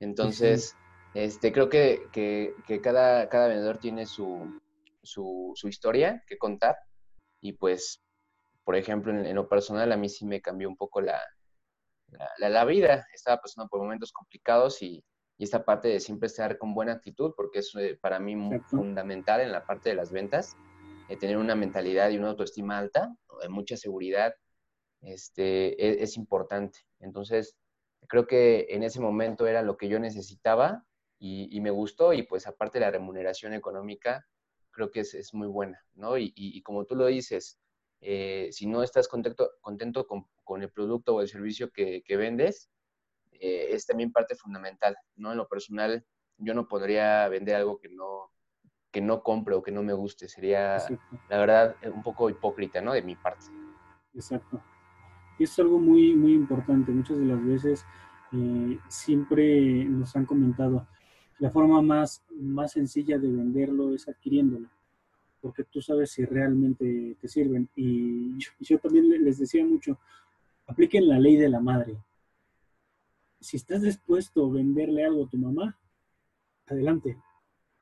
Entonces, 0.00 0.76
este, 1.14 1.52
creo 1.52 1.68
que, 1.68 2.08
que, 2.12 2.80
cada, 2.80 3.28
cada 3.28 3.48
vendedor 3.48 3.78
tiene 3.78 4.06
su, 4.06 4.60
su, 5.02 5.52
su 5.54 5.68
historia 5.68 6.24
que 6.26 6.38
contar 6.38 6.76
y 7.40 7.52
pues 7.52 8.02
por 8.64 8.76
ejemplo, 8.76 9.12
en, 9.12 9.34
lo 9.34 9.48
personal, 9.48 9.90
a 9.92 9.96
mí 9.96 10.08
sí 10.08 10.24
me 10.24 10.40
cambió 10.40 10.68
un 10.68 10.76
poco 10.76 11.00
la, 11.00 11.20
la, 12.38 12.64
vida. 12.64 13.06
Estaba 13.12 13.40
pasando 13.40 13.68
por 13.68 13.80
momentos 13.80 14.12
complicados 14.12 14.82
y, 14.82 15.04
y, 15.36 15.44
esta 15.44 15.64
parte 15.64 15.88
de 15.88 16.00
siempre 16.00 16.28
estar 16.28 16.58
con 16.58 16.74
buena 16.74 16.92
actitud, 16.92 17.32
porque 17.36 17.60
es 17.60 17.74
eh, 17.76 17.98
para 18.00 18.20
mí 18.20 18.36
muy 18.36 18.60
fundamental 18.60 19.40
en 19.40 19.52
la 19.52 19.66
parte 19.66 19.90
de 19.90 19.96
las 19.96 20.12
ventas, 20.12 20.56
eh, 21.12 21.16
tener 21.16 21.36
una 21.36 21.54
mentalidad 21.54 22.10
y 22.10 22.18
una 22.18 22.30
autoestima 22.30 22.78
alta, 22.78 23.14
mucha 23.48 23.76
seguridad, 23.76 24.34
este, 25.02 25.74
e, 25.82 26.02
es, 26.02 26.16
importante. 26.16 26.80
Entonces, 27.00 27.56
creo 28.08 28.26
que 28.26 28.66
en 28.70 28.82
ese 28.82 29.00
momento 29.00 29.46
era 29.46 29.62
lo 29.62 29.76
que 29.76 29.88
yo 29.88 29.98
necesitaba 29.98 30.84
y, 31.18 31.48
y 31.56 31.60
me 31.60 31.70
gustó 31.70 32.12
y 32.12 32.22
pues 32.22 32.46
aparte 32.46 32.80
la 32.80 32.90
remuneración 32.90 33.52
económica, 33.54 34.26
creo 34.70 34.90
que 34.90 35.00
es, 35.00 35.14
es 35.14 35.34
muy 35.34 35.48
buena, 35.48 35.84
¿no? 35.94 36.18
Y, 36.18 36.32
y, 36.34 36.62
como 36.62 36.84
tú 36.84 36.96
lo 36.96 37.06
dices, 37.06 37.58
eh, 38.00 38.48
si 38.52 38.66
no 38.66 38.82
estás 38.82 39.06
contento, 39.08 39.52
contento 39.60 40.06
con, 40.06 40.26
el 40.62 40.70
producto 40.70 41.14
o 41.14 41.20
el 41.20 41.28
servicio 41.28 41.70
que, 41.70 42.02
vendes, 42.16 42.70
eh, 43.32 43.68
es 43.70 43.86
también 43.86 44.12
parte 44.12 44.34
fundamental, 44.34 44.96
¿no? 45.16 45.32
En 45.32 45.38
lo 45.38 45.48
personal, 45.48 46.04
yo 46.38 46.54
no 46.54 46.68
podría 46.68 47.28
vender 47.28 47.56
algo 47.56 47.78
que 47.78 47.88
no, 47.88 48.32
que 48.92 49.00
no 49.00 49.22
compre 49.22 49.54
o 49.54 49.62
que 49.62 49.72
no 49.72 49.82
me 49.82 49.92
guste. 49.92 50.28
Sería, 50.28 50.78
la 51.28 51.38
verdad, 51.38 51.76
un 51.92 52.02
poco 52.02 52.30
hipócrita, 52.30 52.80
¿no? 52.80 52.92
De 52.92 53.02
mi 53.02 53.16
parte. 53.16 53.46
Exacto. 54.14 54.62
Es 55.38 55.58
algo 55.58 55.78
muy, 55.78 56.14
muy 56.14 56.34
importante. 56.34 56.92
Muchas 56.92 57.18
de 57.18 57.24
las 57.24 57.44
veces 57.44 57.84
eh, 58.32 58.78
siempre 58.88 59.84
nos 59.86 60.14
han 60.14 60.26
comentado, 60.26 60.86
la 61.38 61.50
forma 61.50 61.82
más, 61.82 62.22
más 62.30 62.72
sencilla 62.72 63.18
de 63.18 63.28
venderlo 63.28 63.94
es 63.94 64.06
adquiriéndolo 64.08 64.68
porque 65.42 65.64
tú 65.64 65.82
sabes 65.82 66.12
si 66.12 66.24
realmente 66.24 67.16
te 67.20 67.28
sirven. 67.28 67.68
Y 67.74 68.38
yo, 68.60 68.78
también 68.78 69.10
les 69.24 69.38
decía 69.38 69.66
mucho, 69.66 69.98
apliquen 70.66 71.08
la 71.08 71.18
ley 71.18 71.36
de 71.36 71.48
la 71.48 71.60
madre. 71.60 71.98
Si 73.40 73.56
estás 73.56 73.82
dispuesto 73.82 74.46
a 74.46 74.52
venderle 74.52 75.04
algo 75.04 75.26
a 75.26 75.28
tu 75.28 75.36
mamá, 75.36 75.76
adelante. 76.66 77.18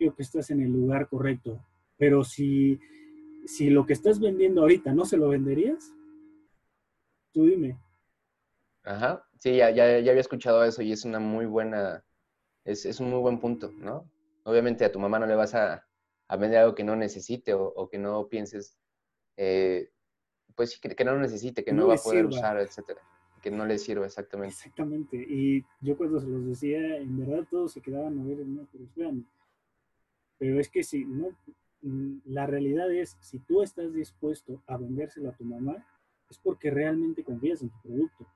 Creo 0.01 0.15
que 0.15 0.23
estás 0.23 0.51
en 0.51 0.63
el 0.63 0.73
lugar 0.73 1.09
correcto. 1.09 1.63
Pero 1.99 2.25
si, 2.25 2.81
si 3.45 3.69
lo 3.69 3.85
que 3.85 3.93
estás 3.93 4.19
vendiendo 4.19 4.63
ahorita 4.63 4.95
no 4.95 5.05
se 5.05 5.19
lo 5.19 5.29
venderías, 5.29 5.93
tú 7.33 7.45
dime. 7.45 7.79
Ajá, 8.83 9.23
sí, 9.39 9.57
ya, 9.57 9.69
ya, 9.69 9.99
ya 9.99 10.11
había 10.11 10.23
escuchado 10.23 10.65
eso 10.65 10.81
y 10.81 10.93
es 10.93 11.05
una 11.05 11.21
muy 11.21 11.45
buena, 11.45 12.03
es, 12.65 12.87
es 12.87 12.99
un 12.99 13.11
muy 13.11 13.21
buen 13.21 13.41
punto, 13.41 13.73
¿no? 13.77 14.11
Obviamente 14.45 14.87
a 14.87 14.91
tu 14.91 14.99
mamá 14.99 15.19
no 15.19 15.27
le 15.27 15.35
vas 15.35 15.55
a, 15.55 15.87
a 16.29 16.37
vender 16.39 16.61
algo 16.61 16.75
que 16.75 16.83
no 16.83 16.97
necesite 16.97 17.53
o, 17.53 17.91
que 17.91 17.99
no 17.99 18.27
pienses, 18.27 18.79
eh, 19.37 19.91
pues 20.55 20.81
que, 20.81 20.89
que, 20.97 21.05
no 21.05 21.13
lo 21.13 21.21
necesite, 21.21 21.63
que 21.63 21.75
no, 21.75 21.89
va 21.89 21.97
a 21.97 21.99
poder 21.99 22.25
usar, 22.25 22.59
etcétera. 22.59 23.03
Que 23.43 23.51
no 23.51 23.67
le 23.67 23.77
sirva 23.77 24.07
exactamente. 24.07 24.55
Exactamente. 24.55 25.19
Y 25.19 25.63
yo 25.83 25.95
cuando 25.99 26.21
se 26.21 26.27
los 26.27 26.47
decía, 26.47 26.97
en 26.97 27.19
verdad 27.19 27.47
todos 27.51 27.73
se 27.75 27.83
quedaban 27.83 28.19
a 28.19 28.25
ver, 28.25 28.47
no, 28.47 28.67
pero 28.73 28.85
espérame. 28.85 29.27
Pero 30.41 30.59
es 30.59 30.69
que 30.69 30.83
si 30.83 31.05
no, 31.05 31.29
mm, 31.83 32.23
la 32.25 32.47
realidad 32.47 32.91
es, 32.93 33.17
si 33.21 33.39
tú 33.39 33.63
estás 33.63 33.93
dispuesto 33.95 34.61
a 34.67 34.77
vendérselo 34.77 35.29
a 35.29 35.37
tu 35.37 35.45
mamá, 35.45 35.87
es 36.29 36.39
porque 36.39 36.71
realmente 36.71 37.23
confías 37.23 37.63
en 37.63 37.69
tu 37.71 37.81
producto. 37.83 38.27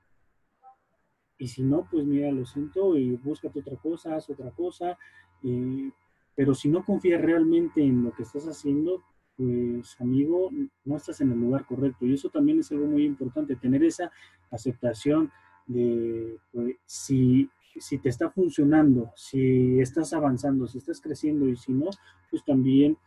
Y 1.37 1.47
si 1.47 1.63
no, 1.63 1.85
pues 1.91 2.05
mira, 2.05 2.31
lo 2.31 2.45
siento 2.45 2.95
y 2.95 3.17
búscate 3.17 3.59
otra 3.59 3.75
cosa, 3.75 4.15
haz 4.15 4.29
otra 4.29 4.51
cosa. 4.51 4.97
Y 5.43 5.91
pero 6.35 6.53
si 6.53 6.69
no 6.69 6.83
confías 6.83 7.21
realmente 7.21 7.81
en 7.81 8.03
lo 8.03 8.11
que 8.11 8.23
estás 8.23 8.45
haciendo, 8.45 9.01
pues 9.37 9.99
amigo, 9.99 10.49
no 10.83 10.97
estás 10.97 11.21
en 11.21 11.31
el 11.31 11.39
lugar 11.39 11.65
correcto. 11.65 12.05
Y 12.05 12.13
eso 12.13 12.29
también 12.29 12.59
es 12.59 12.71
algo 12.71 12.85
muy 12.85 13.05
importante, 13.05 13.55
tener 13.55 13.83
esa 13.83 14.11
aceptación 14.51 15.31
de 15.65 16.37
pues, 16.51 16.75
si, 16.85 17.49
si 17.79 17.97
te 17.97 18.09
está 18.09 18.29
funcionando, 18.29 19.11
si 19.15 19.79
estás 19.79 20.13
avanzando, 20.13 20.67
si 20.67 20.77
estás 20.77 21.01
creciendo 21.01 21.47
y 21.47 21.55
si 21.55 21.73
no, 21.73 21.89
pues 22.29 22.43
también 22.45 22.97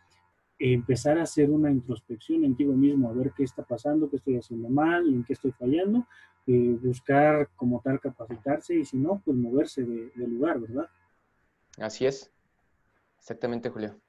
empezar 0.59 1.19
a 1.19 1.23
hacer 1.23 1.51
una 1.51 1.71
introspección 1.71 2.45
en 2.45 2.57
ti 2.57 2.65
mismo, 2.65 3.09
a 3.09 3.13
ver 3.13 3.33
qué 3.37 3.45
está 3.45 3.63
pasando, 3.63 4.11
qué 4.11 4.17
estoy 4.17 4.37
haciendo 4.37 4.69
mal, 4.69 5.07
en 5.07 5.25
qué 5.25 5.35
estoy 5.35 5.53
fallando, 5.53 6.07
eh, 6.47 6.77
buscar 6.83 7.49
como 7.55 7.81
tal 7.81 8.01
capacitarse 8.01 8.75
y 8.75 8.85
si 8.85 8.97
no, 8.97 9.23
pues 9.25 9.37
moverse 9.37 9.85
de, 9.85 10.11
de 10.15 10.27
lugar, 10.27 10.59
¿verdad? 10.61 10.89
Así 11.79 12.07
es. 12.07 12.33
Exactamente, 13.19 13.71
Julio. 13.71 14.01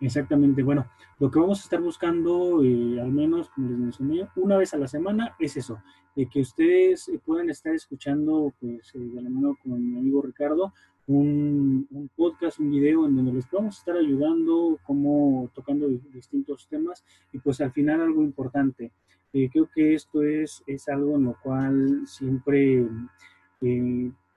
Exactamente, 0.00 0.62
bueno, 0.62 0.86
lo 1.18 1.28
que 1.28 1.40
vamos 1.40 1.58
a 1.58 1.62
estar 1.64 1.80
buscando, 1.80 2.62
eh, 2.62 3.00
al 3.00 3.10
menos 3.10 3.50
como 3.50 3.68
les 3.68 3.78
mencioné, 3.78 4.28
una 4.36 4.56
vez 4.56 4.72
a 4.72 4.78
la 4.78 4.86
semana, 4.86 5.34
es 5.40 5.56
eso, 5.56 5.82
de 6.14 6.26
que 6.26 6.40
ustedes 6.40 7.08
eh, 7.08 7.20
puedan 7.24 7.50
estar 7.50 7.74
escuchando, 7.74 8.52
pues, 8.60 8.94
eh, 8.94 8.98
de 9.00 9.20
la 9.20 9.28
mano 9.28 9.58
con 9.60 9.72
mi 9.84 9.98
amigo 9.98 10.22
Ricardo, 10.22 10.72
un, 11.08 11.88
podcast, 12.14 12.60
un 12.60 12.70
video 12.70 13.06
en 13.06 13.16
donde 13.16 13.32
les 13.32 13.46
podamos 13.46 13.78
estar 13.78 13.96
ayudando, 13.96 14.78
como 14.84 15.50
tocando 15.52 15.88
distintos 15.88 16.68
temas, 16.68 17.04
y 17.32 17.38
pues 17.40 17.60
al 17.60 17.72
final 17.72 18.00
algo 18.00 18.22
importante. 18.22 18.92
creo 19.32 19.68
que 19.74 19.94
esto 19.94 20.22
es, 20.22 20.62
es 20.66 20.88
algo 20.88 21.16
en 21.16 21.24
lo 21.24 21.36
cual 21.42 22.06
siempre, 22.06 22.86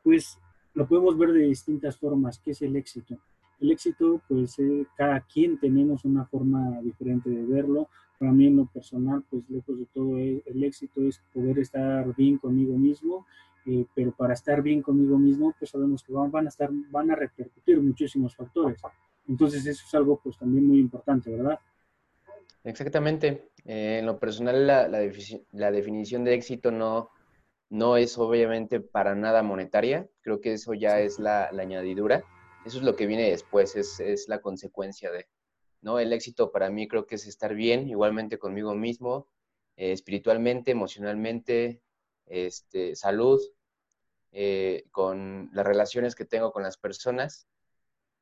pues, 0.04 0.40
lo 0.74 0.88
podemos 0.88 1.18
ver 1.18 1.34
de 1.34 1.42
distintas 1.42 1.98
formas, 1.98 2.40
que 2.40 2.52
es 2.52 2.62
el 2.64 2.76
éxito 2.76 3.20
el 3.62 3.72
éxito, 3.72 4.22
pues 4.28 4.58
eh, 4.60 4.86
cada 4.96 5.22
quien 5.22 5.60
tenemos 5.60 6.04
una 6.04 6.26
forma 6.26 6.82
diferente 6.82 7.30
de 7.30 7.46
verlo. 7.46 7.88
Para 8.18 8.32
mí 8.32 8.48
en 8.48 8.58
lo 8.58 8.66
personal, 8.66 9.24
pues 9.30 9.44
lejos 9.50 9.80
de 9.80 9.86
todo, 9.94 10.18
eh, 10.18 10.44
el 10.46 10.64
éxito 10.64 11.02
es 11.02 11.22
poder 11.34 11.60
estar 11.60 12.14
bien 12.16 12.38
conmigo 12.38 12.78
mismo, 12.78 13.26
eh, 13.68 13.86
pero 13.96 14.12
para 14.12 14.34
estar 14.34 14.62
bien 14.62 14.82
conmigo 14.82 15.18
mismo, 15.18 15.54
pues 15.58 15.72
sabemos 15.72 16.04
que 16.04 16.12
van, 16.14 16.46
a 16.46 16.50
estar, 16.50 16.70
van 16.90 17.12
a 17.12 17.16
repercutir 17.16 17.80
muchísimos 17.80 18.36
factores. 18.36 18.82
Entonces 19.28 19.66
eso 19.66 19.86
es 19.88 19.96
algo 19.96 20.20
pues 20.22 20.38
también 20.38 20.68
muy 20.68 20.80
importante, 20.80 21.30
¿verdad? 21.32 21.60
Exactamente. 22.64 23.50
en 23.66 24.06
lo 24.06 24.20
personal, 24.20 24.68
la, 24.68 24.88
la, 24.88 25.72
definición 25.72 26.24
de 26.24 26.34
éxito 26.34 26.72
no, 26.72 27.10
no 27.70 27.98
es 27.98 28.18
obviamente 28.18 28.80
para 28.80 29.16
nada 29.16 29.42
monetaria. 29.44 30.08
Creo 30.22 30.42
que 30.42 30.54
eso 30.54 30.74
ya 30.74 31.00
es 31.00 31.20
la, 31.20 31.50
la 31.52 31.62
añadidura 31.64 32.24
eso 32.66 32.78
es 32.78 32.84
lo 32.84 32.96
que 32.96 33.08
viene 33.08 33.30
después, 33.30 33.76
es, 33.76 34.28
la 34.28 34.42
consecuencia 34.42 35.12
de, 35.12 35.28
¿no? 35.82 36.00
El 36.00 36.14
éxito 36.14 36.52
para 36.52 36.70
mí 36.70 36.88
creo 36.88 37.06
que 37.06 37.16
es 37.16 37.28
estar 37.28 37.56
bien, 37.56 37.90
igualmente 37.90 38.38
conmigo 38.38 38.76
mismo, 38.76 39.28
eh, 39.78 39.92
espiritualmente, 39.92 40.72
emocionalmente, 40.72 41.82
este, 42.26 42.96
salud, 42.96 43.42
eh, 44.32 44.86
con 44.92 45.50
las 45.54 45.66
relaciones 45.66 46.16
que 46.16 46.26
tengo 46.26 46.52
con 46.52 46.64
las 46.64 46.78
personas. 46.78 47.48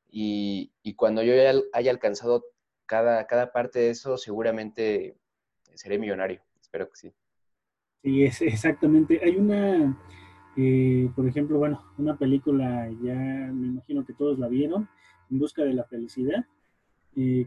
Y, 0.08 0.72
cuando 0.96 1.22
yo 1.22 1.34
haya, 1.72 1.90
alcanzado 1.90 2.44
cada, 2.86 3.26
cada 3.26 3.52
parte 3.52 3.78
de 3.78 3.90
eso, 3.90 4.16
seguramente 4.16 5.16
seré 5.74 5.98
millonario. 5.98 6.42
Espero 6.60 6.90
que 6.90 6.96
sí. 6.96 7.14
Sí, 8.02 8.24
es 8.24 8.42
exactamente. 8.42 9.20
Hay 9.22 9.36
una, 9.36 9.96
por 11.14 11.26
ejemplo, 11.26 11.58
bueno, 11.58 11.82
una 11.98 12.16
película, 12.16 12.88
ya 13.02 13.14
me 13.14 13.68
imagino 13.68 14.04
que 14.04 14.14
todos 14.14 14.38
la 14.38 14.48
vieron, 14.48 14.88
En 15.30 15.38
Busca 15.38 15.62
de 15.62 15.74
la 15.74 15.84
Felicidad, 15.84 16.44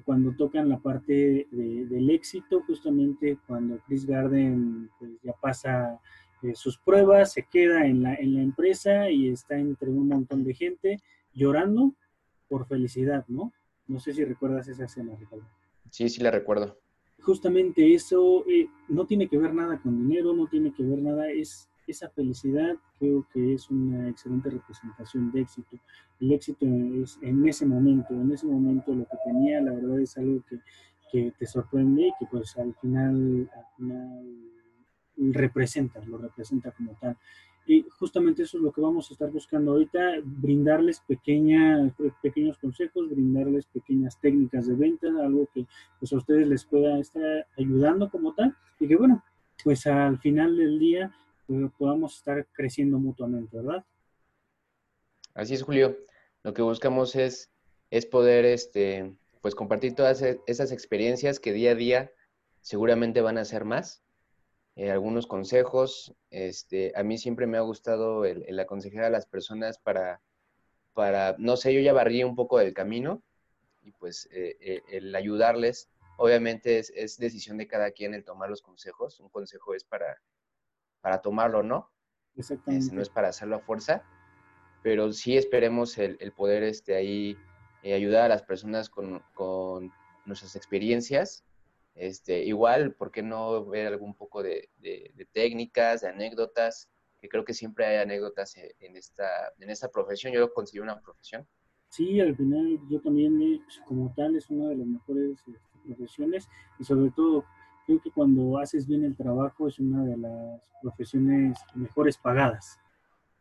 cuando 0.05 0.35
tocan 0.35 0.69
la 0.69 0.79
parte 0.79 1.47
del 1.51 2.09
éxito, 2.09 2.61
justamente 2.67 3.37
cuando 3.47 3.79
Chris 3.87 4.05
Garden 4.05 4.89
pues, 4.99 5.11
ya 5.23 5.33
pasa 5.33 5.99
eh, 6.43 6.53
sus 6.55 6.77
pruebas, 6.77 7.33
se 7.33 7.43
queda 7.43 7.85
en 7.85 8.03
la, 8.03 8.15
en 8.15 8.35
la 8.35 8.41
empresa 8.41 9.09
y 9.09 9.29
está 9.29 9.57
entre 9.57 9.89
un 9.89 10.09
montón 10.09 10.43
de 10.43 10.53
gente 10.53 10.99
llorando 11.33 11.95
por 12.49 12.67
felicidad, 12.67 13.25
¿no? 13.29 13.53
No 13.87 13.99
sé 13.99 14.13
si 14.13 14.25
recuerdas 14.25 14.67
esa 14.67 14.85
escena, 14.85 15.15
Ricardo. 15.17 15.45
Sí, 15.89 16.09
sí 16.09 16.21
la 16.21 16.31
recuerdo. 16.31 16.77
Justamente 17.21 17.93
eso 17.93 18.45
eh, 18.47 18.67
no 18.89 19.05
tiene 19.05 19.29
que 19.29 19.37
ver 19.37 19.53
nada 19.53 19.81
con 19.81 19.97
dinero, 19.97 20.33
no 20.33 20.47
tiene 20.47 20.73
que 20.73 20.83
ver 20.83 21.01
nada, 21.01 21.29
es 21.31 21.69
esa 21.87 22.09
felicidad 22.09 22.75
creo 22.99 23.27
que 23.33 23.53
es 23.53 23.69
una 23.69 24.09
excelente 24.09 24.49
representación 24.49 25.31
de 25.31 25.41
éxito. 25.41 25.77
El 26.19 26.31
éxito 26.31 26.65
es 26.65 27.19
en 27.21 27.47
ese 27.47 27.65
momento, 27.65 28.13
en 28.13 28.31
ese 28.31 28.47
momento 28.47 28.93
lo 28.93 29.05
que 29.05 29.17
tenía, 29.25 29.61
la 29.61 29.73
verdad 29.73 29.99
es 29.99 30.17
algo 30.17 30.43
que, 30.49 30.59
que 31.11 31.33
te 31.37 31.45
sorprende 31.45 32.07
y 32.07 32.13
que 32.19 32.25
pues 32.29 32.57
al 32.57 32.73
final, 32.75 33.49
al 33.55 33.65
final 33.77 34.25
representa, 35.17 36.03
lo 36.05 36.17
representa 36.17 36.71
como 36.71 36.97
tal. 36.99 37.17
Y 37.65 37.85
justamente 37.97 38.43
eso 38.43 38.57
es 38.57 38.63
lo 38.63 38.73
que 38.73 38.81
vamos 38.81 39.09
a 39.09 39.13
estar 39.13 39.31
buscando 39.31 39.71
ahorita, 39.71 40.15
brindarles 40.23 40.99
pequeñas, 40.99 41.93
pequeños 42.21 42.57
consejos, 42.57 43.09
brindarles 43.09 43.65
pequeñas 43.67 44.19
técnicas 44.19 44.67
de 44.67 44.75
venta, 44.75 45.07
algo 45.23 45.47
que 45.53 45.65
pues 45.99 46.11
a 46.11 46.17
ustedes 46.17 46.47
les 46.47 46.65
pueda 46.65 46.99
estar 46.99 47.47
ayudando 47.57 48.09
como 48.09 48.33
tal 48.33 48.53
y 48.79 48.87
que 48.87 48.97
bueno, 48.97 49.23
pues 49.63 49.87
al 49.87 50.19
final 50.19 50.57
del 50.57 50.77
día 50.77 51.13
podamos 51.77 52.17
estar 52.17 52.45
creciendo 52.53 52.97
mutuamente, 52.97 53.57
¿verdad? 53.57 53.85
Así 55.33 55.53
es, 55.53 55.63
Julio. 55.63 55.97
Lo 56.43 56.53
que 56.53 56.61
buscamos 56.61 57.15
es, 57.15 57.51
es 57.89 58.05
poder 58.05 58.45
este, 58.45 59.15
pues 59.41 59.55
compartir 59.55 59.95
todas 59.95 60.21
e, 60.21 60.39
esas 60.47 60.71
experiencias 60.71 61.39
que 61.39 61.53
día 61.53 61.71
a 61.71 61.75
día 61.75 62.11
seguramente 62.61 63.21
van 63.21 63.37
a 63.37 63.45
ser 63.45 63.65
más 63.65 64.03
eh, 64.75 64.89
algunos 64.89 65.27
consejos. 65.27 66.15
Este, 66.31 66.91
a 66.95 67.03
mí 67.03 67.17
siempre 67.17 67.45
me 67.45 67.57
ha 67.57 67.61
gustado 67.61 68.25
el, 68.25 68.59
aconsejar 68.59 69.03
a 69.03 69.09
las 69.09 69.25
personas 69.25 69.77
para, 69.77 70.21
para, 70.93 71.35
no 71.37 71.57
sé, 71.57 71.73
yo 71.73 71.81
ya 71.81 71.93
barrí 71.93 72.23
un 72.23 72.35
poco 72.35 72.57
del 72.57 72.73
camino 72.73 73.21
y 73.83 73.91
pues 73.91 74.27
eh, 74.31 74.57
eh, 74.59 74.81
el 74.89 75.13
ayudarles, 75.13 75.89
obviamente 76.17 76.79
es, 76.79 77.17
decisión 77.17 77.57
de 77.57 77.67
cada 77.67 77.91
quien 77.91 78.13
el 78.13 78.23
tomar 78.23 78.49
los 78.49 78.61
consejos. 78.61 79.19
Un 79.19 79.29
consejo 79.29 79.75
es 79.75 79.83
para, 79.83 80.21
para 81.03 81.21
tomarlo, 81.21 81.61
¿no? 81.61 81.91
Exactamente. 82.35 82.95
no 82.95 83.03
es 83.03 83.09
para 83.09 83.27
hacerlo 83.27 83.57
a 83.57 83.59
fuerza, 83.59 84.01
pero 84.81 85.13
sí 85.13 85.37
esperemos 85.37 85.99
el, 85.99 86.17
poder 86.35 86.63
este, 86.63 86.95
ahí 86.95 87.37
ayudar 87.83 88.23
a 88.23 88.29
las 88.29 88.41
personas 88.41 88.89
con, 88.89 89.21
con 89.35 89.91
nuestras 90.25 90.55
experiencias 90.55 91.45
este, 91.95 92.43
igual, 92.43 92.93
¿por 92.95 93.11
qué 93.11 93.21
no 93.21 93.65
ver 93.65 93.87
algún 93.87 94.15
poco 94.15 94.41
de, 94.41 94.69
técnicas, 95.31 96.01
de 96.01 96.09
anécdotas? 96.09 96.89
Que 97.21 97.29
creo 97.29 97.45
que 97.45 97.53
siempre 97.53 97.85
hay 97.85 97.97
anécdotas 97.97 98.57
e, 98.57 98.75
en 98.79 98.97
esta, 98.97 99.53
en 99.59 99.69
esta 99.69 99.89
profesión. 99.89 100.33
Yo 100.33 100.39
lo 100.39 100.53
considero 100.53 100.83
una 100.83 100.99
profesión. 100.99 101.47
Sí, 101.89 102.19
al 102.19 102.35
final 102.35 102.79
yo 102.89 102.99
también, 103.01 103.39
eh, 103.41 103.61
pues, 103.63 103.79
como 103.85 104.11
tal, 104.15 104.35
es 104.35 104.49
una 104.49 104.69
de 104.69 104.77
las 104.77 104.87
mejores 104.87 105.37
este, 105.47 105.59
profesiones 105.85 106.49
y 106.79 106.83
sobre 106.83 107.11
todo 107.11 107.45
creo 107.85 108.01
que 108.01 108.11
cuando 108.11 108.57
haces 108.57 108.87
bien 108.87 109.03
el 109.03 109.15
trabajo 109.15 109.67
es 109.67 109.79
una 109.79 110.03
de 110.03 110.17
las 110.17 110.61
profesiones 110.81 111.57
mejores 111.75 112.17
pagadas, 112.17 112.79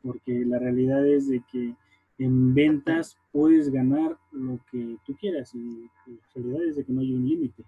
porque 0.02 0.44
la 0.44 0.58
realidad 0.58 1.06
es 1.06 1.28
de 1.28 1.42
que 1.50 1.74
en 2.18 2.54
ventas 2.54 3.18
puedes 3.32 3.70
ganar 3.70 4.18
lo 4.30 4.60
que 4.70 4.96
tú 5.04 5.16
quieras 5.16 5.54
y 5.54 5.90
la 6.06 6.18
realidad 6.34 6.64
es 6.64 6.76
de 6.76 6.84
que 6.84 6.92
no 6.92 7.00
hay 7.00 7.14
un 7.14 7.28
límite 7.28 7.64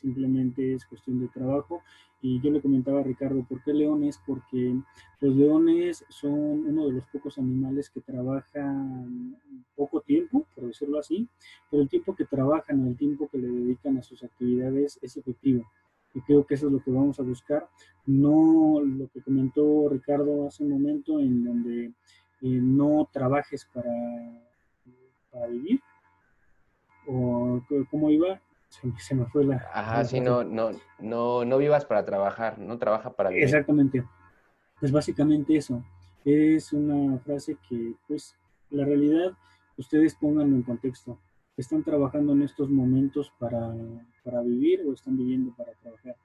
simplemente 0.00 0.74
es 0.74 0.84
cuestión 0.86 1.20
de 1.20 1.28
trabajo. 1.28 1.82
Y 2.22 2.40
yo 2.42 2.50
le 2.50 2.60
comentaba 2.60 3.00
a 3.00 3.02
Ricardo, 3.04 3.44
¿por 3.48 3.62
qué 3.62 3.72
leones? 3.72 4.20
Porque 4.26 4.78
los 5.20 5.34
leones 5.34 6.04
son 6.10 6.66
uno 6.66 6.86
de 6.86 6.92
los 6.92 7.04
pocos 7.06 7.38
animales 7.38 7.88
que 7.88 8.00
trabajan 8.00 9.36
poco 9.74 10.02
tiempo, 10.02 10.46
por 10.54 10.66
decirlo 10.66 10.98
así, 10.98 11.26
pero 11.70 11.82
el 11.82 11.88
tiempo 11.88 12.14
que 12.14 12.26
trabajan, 12.26 12.86
el 12.86 12.96
tiempo 12.96 13.28
que 13.28 13.38
le 13.38 13.48
dedican 13.48 13.96
a 13.96 14.02
sus 14.02 14.22
actividades 14.22 14.98
es 15.00 15.16
efectivo. 15.16 15.64
Y 16.14 16.20
creo 16.22 16.44
que 16.44 16.54
eso 16.54 16.66
es 16.66 16.72
lo 16.72 16.82
que 16.82 16.90
vamos 16.90 17.20
a 17.20 17.22
buscar, 17.22 17.68
no 18.06 18.80
lo 18.80 19.08
que 19.08 19.22
comentó 19.22 19.88
Ricardo 19.88 20.46
hace 20.46 20.64
un 20.64 20.70
momento, 20.70 21.20
en 21.20 21.44
donde 21.44 21.84
eh, 21.84 21.92
no 22.40 23.08
trabajes 23.12 23.64
para, 23.72 23.92
para 25.30 25.46
vivir, 25.46 25.80
o 27.06 27.62
cómo 27.90 28.10
iba, 28.10 28.40
se, 28.98 29.14
me 29.14 29.26
fue 29.26 29.44
la... 29.44 29.56
Ajá, 29.72 30.04
sí, 30.04 30.20
no, 30.20 30.44
no, 30.44 30.70
no, 30.98 31.44
no 31.44 31.58
vivas 31.58 31.84
para 31.84 32.04
trabajar, 32.04 32.58
no 32.58 32.78
trabaja 32.78 33.10
para 33.12 33.30
vivir. 33.30 33.44
Exactamente. 33.44 34.04
Pues 34.78 34.92
básicamente 34.92 35.56
eso. 35.56 35.84
Es 36.24 36.72
una 36.72 37.18
frase 37.18 37.56
que, 37.68 37.94
pues, 38.06 38.36
la 38.70 38.84
realidad, 38.84 39.32
ustedes 39.76 40.14
pónganlo 40.14 40.56
en 40.56 40.62
contexto. 40.62 41.18
¿Están 41.56 41.82
trabajando 41.82 42.32
en 42.32 42.42
estos 42.42 42.70
momentos 42.70 43.32
para, 43.38 43.74
para 44.22 44.42
vivir 44.42 44.82
o 44.86 44.92
están 44.92 45.16
viviendo 45.16 45.54
para 45.56 45.72
trabajar? 45.74 46.16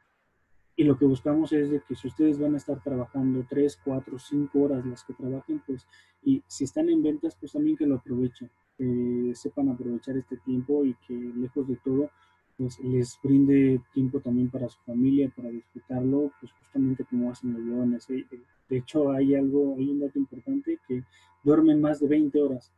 Y 0.78 0.84
lo 0.84 0.98
que 0.98 1.06
buscamos 1.06 1.54
es 1.54 1.70
de 1.70 1.82
que 1.88 1.96
si 1.96 2.08
ustedes 2.08 2.38
van 2.38 2.54
a 2.54 2.58
estar 2.58 2.82
trabajando 2.84 3.46
tres, 3.50 3.80
cuatro, 3.82 4.20
cinco 4.20 4.64
horas 4.64 4.86
las 4.86 5.04
que 5.06 5.14
trabajen, 5.14 5.62
pues, 5.66 5.88
y 6.22 6.44
si 6.48 6.66
están 6.66 6.90
en 6.90 7.02
ventas, 7.02 7.38
pues 7.40 7.54
también 7.54 7.78
que 7.78 7.86
lo 7.86 7.96
aprovechen, 7.96 8.50
que 8.78 9.32
sepan 9.36 9.70
aprovechar 9.70 10.18
este 10.18 10.36
tiempo 10.38 10.84
y 10.84 10.94
que 11.08 11.14
lejos 11.14 11.68
de 11.70 11.78
todo, 11.78 12.10
pues 12.58 12.80
les 12.80 13.18
brinde 13.24 13.82
tiempo 13.94 14.20
también 14.20 14.50
para 14.50 14.68
su 14.68 14.80
familia, 14.82 15.32
para 15.34 15.50
disfrutarlo, 15.50 16.32
pues 16.40 16.52
justamente 16.54 17.06
como 17.06 17.32
hacen 17.32 17.54
los 17.54 17.62
leones. 17.62 18.10
¿eh? 18.10 18.26
De 18.70 18.78
hecho, 18.78 19.12
hay 19.12 19.36
algo, 19.36 19.76
hay 19.78 19.90
un 19.90 20.00
dato 20.00 20.20
importante 20.20 20.80
que 20.88 21.04
duermen 21.44 21.80
más 21.80 22.00
de 22.02 22.08
20 22.08 22.42
horas. 22.42 22.74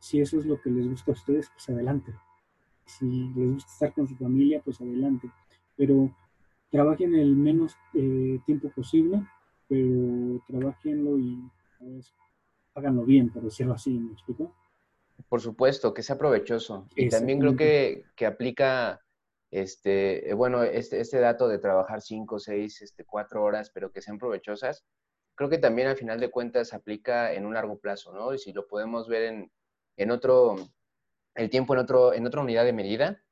Si 0.00 0.20
eso 0.20 0.38
es 0.38 0.46
lo 0.46 0.60
que 0.60 0.70
les 0.70 0.88
gusta 0.88 1.12
a 1.12 1.14
ustedes, 1.14 1.50
pues 1.50 1.68
adelante. 1.68 2.12
Si 2.86 3.28
les 3.34 3.52
gusta 3.52 3.72
estar 3.72 3.92
con 3.94 4.08
su 4.08 4.16
familia, 4.16 4.62
pues 4.64 4.80
adelante. 4.80 5.30
Pero 5.76 6.14
trabajen 6.70 7.14
el 7.14 7.36
menos 7.36 7.76
eh, 7.94 8.38
tiempo 8.46 8.70
posible, 8.70 9.22
pero 9.68 10.42
trabajenlo 10.46 11.18
y 11.18 11.38
pues, 11.78 12.14
háganlo 12.74 13.04
bien, 13.04 13.30
por 13.30 13.42
decirlo 13.42 13.74
así, 13.74 13.98
¿me 13.98 14.12
explico? 14.12 14.54
Por 15.28 15.40
supuesto, 15.40 15.92
que 15.92 16.02
sea 16.02 16.18
provechoso. 16.18 16.88
Y 16.94 17.08
también 17.08 17.40
creo 17.40 17.56
que, 17.56 18.04
que 18.14 18.26
aplica 18.26 19.00
este, 19.50 20.30
eh, 20.30 20.34
bueno, 20.34 20.62
este, 20.62 21.00
este 21.00 21.18
dato 21.18 21.48
de 21.48 21.58
trabajar 21.58 22.02
cinco, 22.02 22.38
seis, 22.38 22.82
este, 22.82 23.04
cuatro 23.04 23.42
horas, 23.42 23.70
pero 23.70 23.90
que 23.90 24.02
sean 24.02 24.18
provechosas, 24.18 24.84
creo 25.34 25.48
que 25.48 25.58
también 25.58 25.88
al 25.88 25.96
final 25.96 26.20
de 26.20 26.30
cuentas 26.30 26.72
aplica 26.74 27.32
en 27.32 27.46
un 27.46 27.54
largo 27.54 27.78
plazo, 27.78 28.12
¿no? 28.12 28.34
Y 28.34 28.38
si 28.38 28.52
lo 28.52 28.66
podemos 28.66 29.08
ver 29.08 29.22
en, 29.22 29.52
en 29.96 30.10
otro, 30.10 30.56
el 31.36 31.50
tiempo 31.50 31.74
en, 31.74 31.80
otro, 31.80 32.12
en 32.12 32.26
otra 32.26 32.40
unidad 32.40 32.64
de 32.64 32.72
medida, 32.72 33.22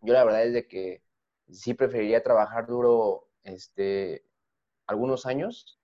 yo 0.00 0.14
la 0.14 0.24
verdad 0.24 0.44
es 0.44 0.52
de 0.52 0.66
que 0.66 1.02
sí 1.50 1.74
preferiría 1.74 2.22
trabajar 2.22 2.66
duro 2.66 3.28
este, 3.42 4.24
algunos 4.86 5.26
años 5.26 5.78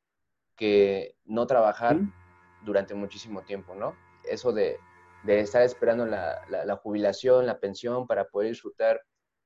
que 0.56 1.16
no 1.24 1.46
trabajar 1.46 1.98
durante 2.64 2.94
muchísimo 2.94 3.42
tiempo, 3.42 3.74
¿no? 3.74 3.94
Eso 4.24 4.52
de, 4.52 4.78
de 5.24 5.40
estar 5.40 5.62
esperando 5.62 6.06
la, 6.06 6.40
la, 6.48 6.76
jubilación, 6.76 7.46
la 7.46 7.60
pensión 7.60 8.06
para 8.06 8.28
poder 8.28 8.50
disfrutar 8.50 9.02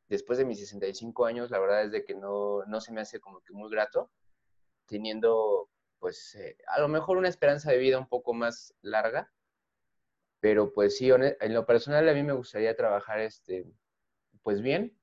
después 0.08 0.38
de 0.38 0.44
mis 0.44 0.58
65 0.60 1.24
años, 1.24 1.50
la 1.50 1.58
verdad 1.58 1.84
es 1.84 1.92
de 1.92 2.04
que 2.04 2.14
no, 2.14 2.64
no 2.66 2.80
se 2.80 2.92
me 2.92 3.00
hace 3.00 3.20
como 3.20 3.40
que 3.40 3.52
muy 3.52 3.70
grato, 3.70 4.10
teniendo 4.86 5.68
pues 5.98 6.34
eh, 6.34 6.56
a 6.66 6.80
lo 6.80 6.88
mejor 6.88 7.18
una 7.18 7.28
esperanza 7.28 7.70
de 7.70 7.78
vida 7.78 7.98
un 7.98 8.08
poco 8.08 8.34
más 8.34 8.74
larga, 8.82 9.30
pero 10.40 10.72
pues 10.72 10.96
sí, 10.96 11.10
en 11.10 11.54
lo 11.54 11.66
personal 11.66 12.08
a 12.08 12.14
mí 12.14 12.22
me 12.22 12.32
gustaría 12.32 12.74
trabajar 12.74 13.20
este, 13.20 13.66
pues 14.42 14.62
bien, 14.62 14.96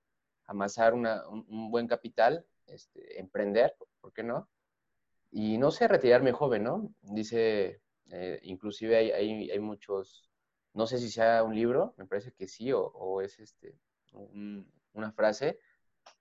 amasar 0.46 0.94
una, 0.94 1.28
un, 1.30 1.70
buen 1.70 1.88
capital, 1.88 2.46
este, 2.66 3.20
emprender, 3.20 3.76
¿por 4.02 4.14
qué 4.14 4.24
no? 4.24 4.50
Y 5.32 5.58
no 5.58 5.72
sé, 5.72 5.88
retirarme 5.88 6.32
joven, 6.32 6.64
¿no? 6.64 6.94
Dice, 7.02 7.82
eh, 8.10 8.40
inclusive 8.44 8.98
hay, 8.98 9.12
hay, 9.12 9.52
hay, 9.52 9.60
muchos, 9.60 10.30
no 10.74 10.88
sé 10.88 10.98
si 10.98 11.10
sea 11.10 11.44
un 11.44 11.54
libro, 11.54 11.94
me 11.98 12.06
parece 12.06 12.32
que 12.32 12.48
sí, 12.48 12.72
o, 12.74 13.22
es 13.22 13.40
este, 13.40 13.78
un, 14.14 14.72
una 14.94 15.12
frase 15.12 15.60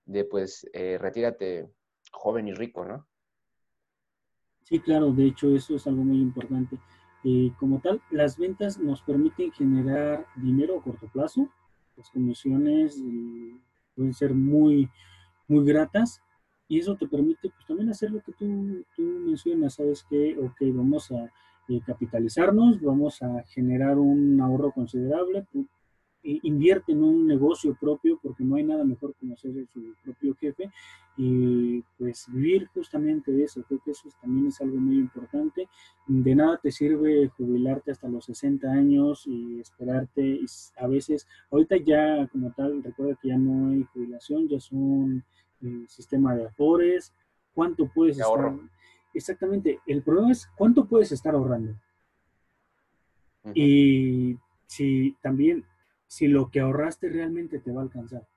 de 0.05 0.25
pues 0.25 0.69
eh, 0.73 0.97
retírate 0.99 1.69
joven 2.11 2.49
y 2.49 2.53
rico, 2.53 2.85
¿no? 2.85 3.07
Sí, 4.63 4.79
claro, 4.81 5.11
de 5.11 5.27
hecho 5.27 5.55
eso 5.55 5.75
es 5.77 5.87
algo 5.87 6.03
muy 6.03 6.17
importante. 6.17 6.77
Eh, 7.29 7.51
como 7.59 7.81
tal, 7.81 8.01
las 8.09 8.37
ventas 8.37 8.79
nos 8.79 9.01
permiten 9.01 9.51
generar 9.51 10.25
dinero 10.37 10.79
a 10.79 10.81
corto 10.81 11.07
plazo. 11.07 11.49
Las 11.97 12.09
comisiones 12.09 13.03
eh, 13.05 13.53
pueden 13.97 14.13
ser 14.13 14.33
muy, 14.33 14.89
muy 15.49 15.65
gratas 15.65 16.21
y 16.69 16.79
eso 16.79 16.95
te 16.95 17.05
permite 17.05 17.49
pues, 17.49 17.65
también 17.67 17.89
hacer 17.89 18.11
lo 18.11 18.21
que 18.21 18.31
tú, 18.31 18.81
tú 18.95 19.01
mencionas, 19.01 19.73
¿sabes 19.73 20.05
qué? 20.09 20.37
Ok, 20.39 20.73
vamos 20.73 21.11
a 21.11 21.29
capitalizarnos, 21.85 22.79
vamos 22.79 23.21
a 23.21 23.43
generar 23.43 23.97
un 23.97 24.39
ahorro 24.39 24.71
considerable, 24.71 25.45
invierte 26.43 26.91
en 26.91 27.03
un 27.03 27.27
negocio 27.27 27.75
propio, 27.79 28.19
porque 28.21 28.43
no 28.43 28.55
hay 28.55 28.63
nada 28.63 28.83
mejor 28.83 29.13
que 29.15 29.27
ser 29.37 29.53
su 29.73 29.93
propio 30.03 30.35
jefe, 30.35 30.69
y 31.15 31.81
pues 31.97 32.25
vivir 32.31 32.67
justamente 32.73 33.31
de 33.31 33.45
eso. 33.45 33.63
Creo 33.63 33.81
que 33.83 33.91
eso 33.91 34.07
también 34.21 34.47
es 34.47 34.61
algo 34.61 34.77
muy 34.77 34.97
importante. 34.97 35.67
De 36.05 36.35
nada 36.35 36.59
te 36.61 36.71
sirve 36.71 37.31
jubilarte 37.35 37.91
hasta 37.91 38.07
los 38.07 38.25
60 38.25 38.69
años 38.69 39.25
y 39.25 39.59
esperarte. 39.59 40.21
Y 40.21 40.45
a 40.77 40.87
veces, 40.87 41.27
ahorita 41.49 41.77
ya 41.77 42.27
como 42.27 42.51
tal, 42.51 42.83
recuerda 42.83 43.17
que 43.21 43.29
ya 43.29 43.37
no 43.37 43.71
hay 43.71 43.83
jubilación, 43.93 44.47
ya 44.47 44.59
son 44.59 45.23
eh, 45.61 45.85
sistema 45.87 46.35
de 46.35 46.45
afores. 46.45 47.13
¿Cuánto 47.53 47.87
puedes 47.87 48.19
estar? 48.19 48.53
Exactamente. 49.13 49.79
El 49.87 50.03
problema 50.03 50.31
es 50.31 50.47
cuánto 50.55 50.85
puedes 50.85 51.11
estar 51.11 51.33
ahorrando. 51.33 51.73
Y 53.53 54.37
si 54.67 55.15
también, 55.21 55.65
si 56.07 56.27
lo 56.27 56.49
que 56.49 56.59
ahorraste 56.59 57.09
realmente 57.09 57.59
te 57.59 57.71
va 57.71 57.81
a 57.81 57.83
alcanzar. 57.83 58.27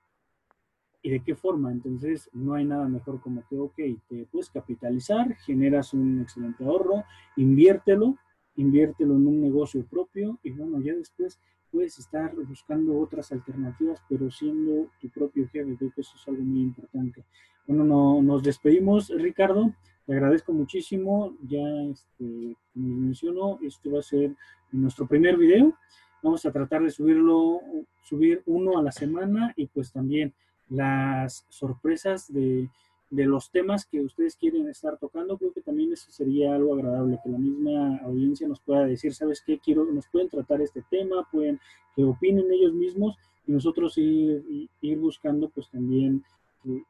¿Y 1.01 1.09
de 1.09 1.23
qué 1.23 1.35
forma? 1.35 1.71
Entonces, 1.71 2.29
no 2.33 2.53
hay 2.53 2.65
nada 2.65 2.87
mejor 2.87 3.19
como 3.21 3.43
que, 3.47 3.57
ok, 3.57 3.79
te 4.07 4.27
puedes 4.31 4.49
capitalizar, 4.49 5.35
generas 5.37 5.93
un 5.93 6.21
excelente 6.21 6.63
ahorro, 6.63 7.03
inviértelo, 7.37 8.17
inviértelo 8.55 9.15
en 9.15 9.25
un 9.27 9.41
negocio 9.41 9.83
propio 9.85 10.37
y 10.43 10.51
bueno, 10.51 10.79
ya 10.81 10.93
después 10.93 11.39
puedes 11.71 11.97
estar 11.97 12.35
buscando 12.35 12.99
otras 12.99 13.31
alternativas, 13.31 14.03
pero 14.09 14.29
siendo 14.29 14.89
tu 14.99 15.09
propio 15.09 15.47
jefe. 15.47 15.75
Creo 15.77 15.91
que 15.91 16.01
eso 16.01 16.15
es 16.15 16.27
algo 16.27 16.43
muy 16.43 16.61
importante. 16.61 17.23
Bueno, 17.65 17.83
no, 17.83 18.21
nos 18.21 18.43
despedimos, 18.43 19.09
Ricardo. 19.09 19.73
Te 20.05 20.13
agradezco 20.13 20.51
muchísimo. 20.51 21.35
Ya, 21.47 21.65
este, 21.89 22.55
como 22.73 22.87
menciono, 22.87 23.59
este 23.61 23.89
va 23.89 23.99
a 23.99 24.03
ser 24.03 24.35
nuestro 24.71 25.07
primer 25.07 25.37
video. 25.37 25.73
Vamos 26.23 26.45
a 26.45 26.51
tratar 26.51 26.83
de 26.83 26.91
subirlo, 26.91 27.61
subir 28.03 28.43
uno 28.45 28.77
a 28.77 28.83
la 28.83 28.91
semana 28.91 29.53
y 29.55 29.67
pues 29.67 29.91
también 29.91 30.33
las 30.69 31.45
sorpresas 31.49 32.31
de, 32.31 32.69
de 33.11 33.25
los 33.25 33.51
temas 33.51 33.85
que 33.85 33.99
ustedes 33.99 34.37
quieren 34.37 34.69
estar 34.69 34.97
tocando, 34.97 35.37
creo 35.37 35.51
que 35.51 35.61
también 35.61 35.91
eso 35.91 36.09
sería 36.11 36.55
algo 36.55 36.73
agradable, 36.73 37.19
que 37.21 37.29
la 37.29 37.37
misma 37.37 37.97
audiencia 37.97 38.47
nos 38.47 38.61
pueda 38.61 38.85
decir, 38.85 39.13
¿sabes 39.13 39.43
qué? 39.45 39.59
Quiero, 39.59 39.83
nos 39.85 40.07
pueden 40.07 40.29
tratar 40.29 40.61
este 40.61 40.81
tema, 40.89 41.27
pueden 41.29 41.59
que 41.95 42.05
opinen 42.05 42.49
ellos 42.49 42.73
mismos 42.73 43.17
y 43.45 43.51
nosotros 43.51 43.97
ir, 43.97 44.69
ir 44.81 44.97
buscando 44.97 45.49
pues 45.49 45.69
también 45.69 46.23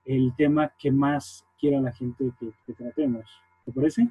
el 0.06 0.34
tema 0.38 0.72
que 0.78 0.91
más 0.91 1.44
quiera 1.60 1.82
la 1.82 1.91
gente 1.91 2.32
que, 2.39 2.74
tratemos. 2.74 3.26
¿Te 3.65 3.72
parece? 3.72 4.08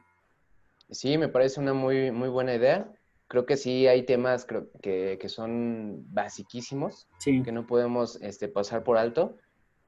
Sí, 0.90 1.16
me 1.16 1.28
parece 1.28 1.60
una 1.60 1.74
muy, 1.74 2.10
muy 2.10 2.28
buena 2.28 2.54
idea. 2.54 2.90
Creo 3.30 3.46
que 3.46 3.56
sí 3.56 3.86
hay 3.86 4.04
temas 4.04 4.44
que, 4.82 5.16
que 5.18 5.28
son 5.28 6.04
basiquísimos, 6.12 7.08
que 7.24 7.52
no 7.52 7.66
podemos 7.66 8.20
este, 8.20 8.48
pasar 8.48 8.82
por 8.82 8.98
alto 8.98 9.36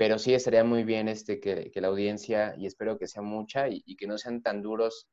pero 0.03 0.19
sí 0.19 0.35
estaría 0.35 0.65
muy 0.65 0.83
bien 0.83 1.09
este, 1.09 1.39
que, 1.39 1.71
la 1.77 1.87
audiencia, 1.87 2.57
y 2.59 2.67
espero 2.67 2.99
que 2.99 3.07
sea 3.07 3.23
mucha, 3.23 3.69
y, 3.69 3.95
que 3.97 4.09
no 4.09 4.19
sean 4.19 4.43
tan 4.43 4.61
duros 4.61 5.09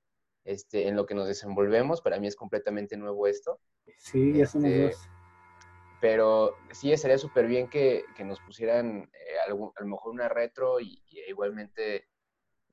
este, 0.45 0.87
en 0.87 0.95
lo 0.95 1.05
que 1.05 1.13
nos 1.13 1.27
desenvolvemos. 1.27 2.01
Para 2.01 2.19
mí 2.19 2.25
es 2.25 2.35
completamente 2.35 2.97
nuevo 2.97 3.27
esto. 3.27 3.59
Sí, 3.97 4.33
ya 4.33 4.47
somos 4.47 4.71
este, 4.71 4.83
dos. 4.85 5.09
Pero 6.01 6.55
sí 6.71 6.91
estaría 6.91 7.19
súper 7.19 7.45
bien 7.45 7.69
que, 7.69 8.03
nos 8.25 8.39
pusieran 8.39 9.11
eh, 9.13 9.39
a 9.45 9.49
lo 9.49 9.73
mejor 9.85 10.11
una 10.11 10.27
retro 10.27 10.79
y, 10.79 11.03
igualmente 11.27 12.07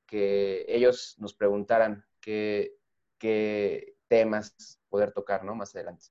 que 0.07 0.65
ellos 0.69 1.17
nos 1.19 1.35
preguntaran 1.35 2.03
qué, 2.21 2.77
qué 3.19 3.96
temas 4.09 4.79
poder 4.89 5.13
tocar, 5.13 5.45
¿no? 5.45 5.55
Más 5.55 5.75
adelante. 5.75 6.07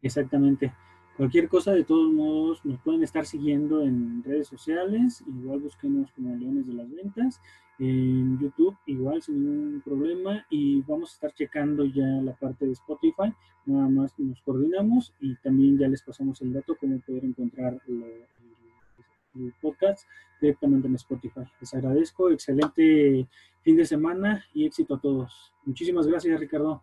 Exactamente. 0.00 0.72
Cualquier 1.16 1.48
cosa, 1.48 1.72
de 1.72 1.84
todos 1.84 2.10
modos, 2.10 2.64
nos 2.64 2.80
pueden 2.80 3.02
estar 3.02 3.26
siguiendo 3.26 3.82
en 3.82 4.24
redes 4.24 4.48
sociales, 4.48 5.22
igual 5.26 5.60
busquenos 5.60 6.10
como 6.12 6.34
Leones 6.34 6.66
de 6.66 6.72
las 6.72 6.90
Ventas, 6.90 7.40
en 7.78 8.38
YouTube, 8.38 8.76
igual 8.86 9.22
sin 9.22 9.44
ningún 9.44 9.82
problema, 9.82 10.46
y 10.48 10.80
vamos 10.82 11.10
a 11.10 11.14
estar 11.14 11.34
checando 11.34 11.84
ya 11.84 12.06
la 12.06 12.32
parte 12.34 12.64
de 12.64 12.72
Spotify, 12.72 13.32
nada 13.66 13.88
más 13.88 14.18
nos 14.18 14.40
coordinamos 14.42 15.14
y 15.20 15.36
también 15.36 15.78
ya 15.78 15.88
les 15.88 16.02
pasamos 16.02 16.40
el 16.42 16.52
dato 16.52 16.76
cómo 16.80 16.98
poder 17.00 17.24
encontrar 17.24 17.80
el, 17.86 18.26
podcast 19.62 20.06
directamente 20.42 20.88
en 20.88 20.94
Spotify. 20.96 21.40
Les 21.58 21.72
agradezco, 21.72 22.30
excelente 22.30 23.26
fin 23.62 23.76
de 23.76 23.86
semana 23.86 24.44
y 24.52 24.66
éxito 24.66 24.96
a 24.96 25.00
todos. 25.00 25.54
Muchísimas 25.64 26.06
gracias, 26.06 26.38
Ricardo. 26.38 26.82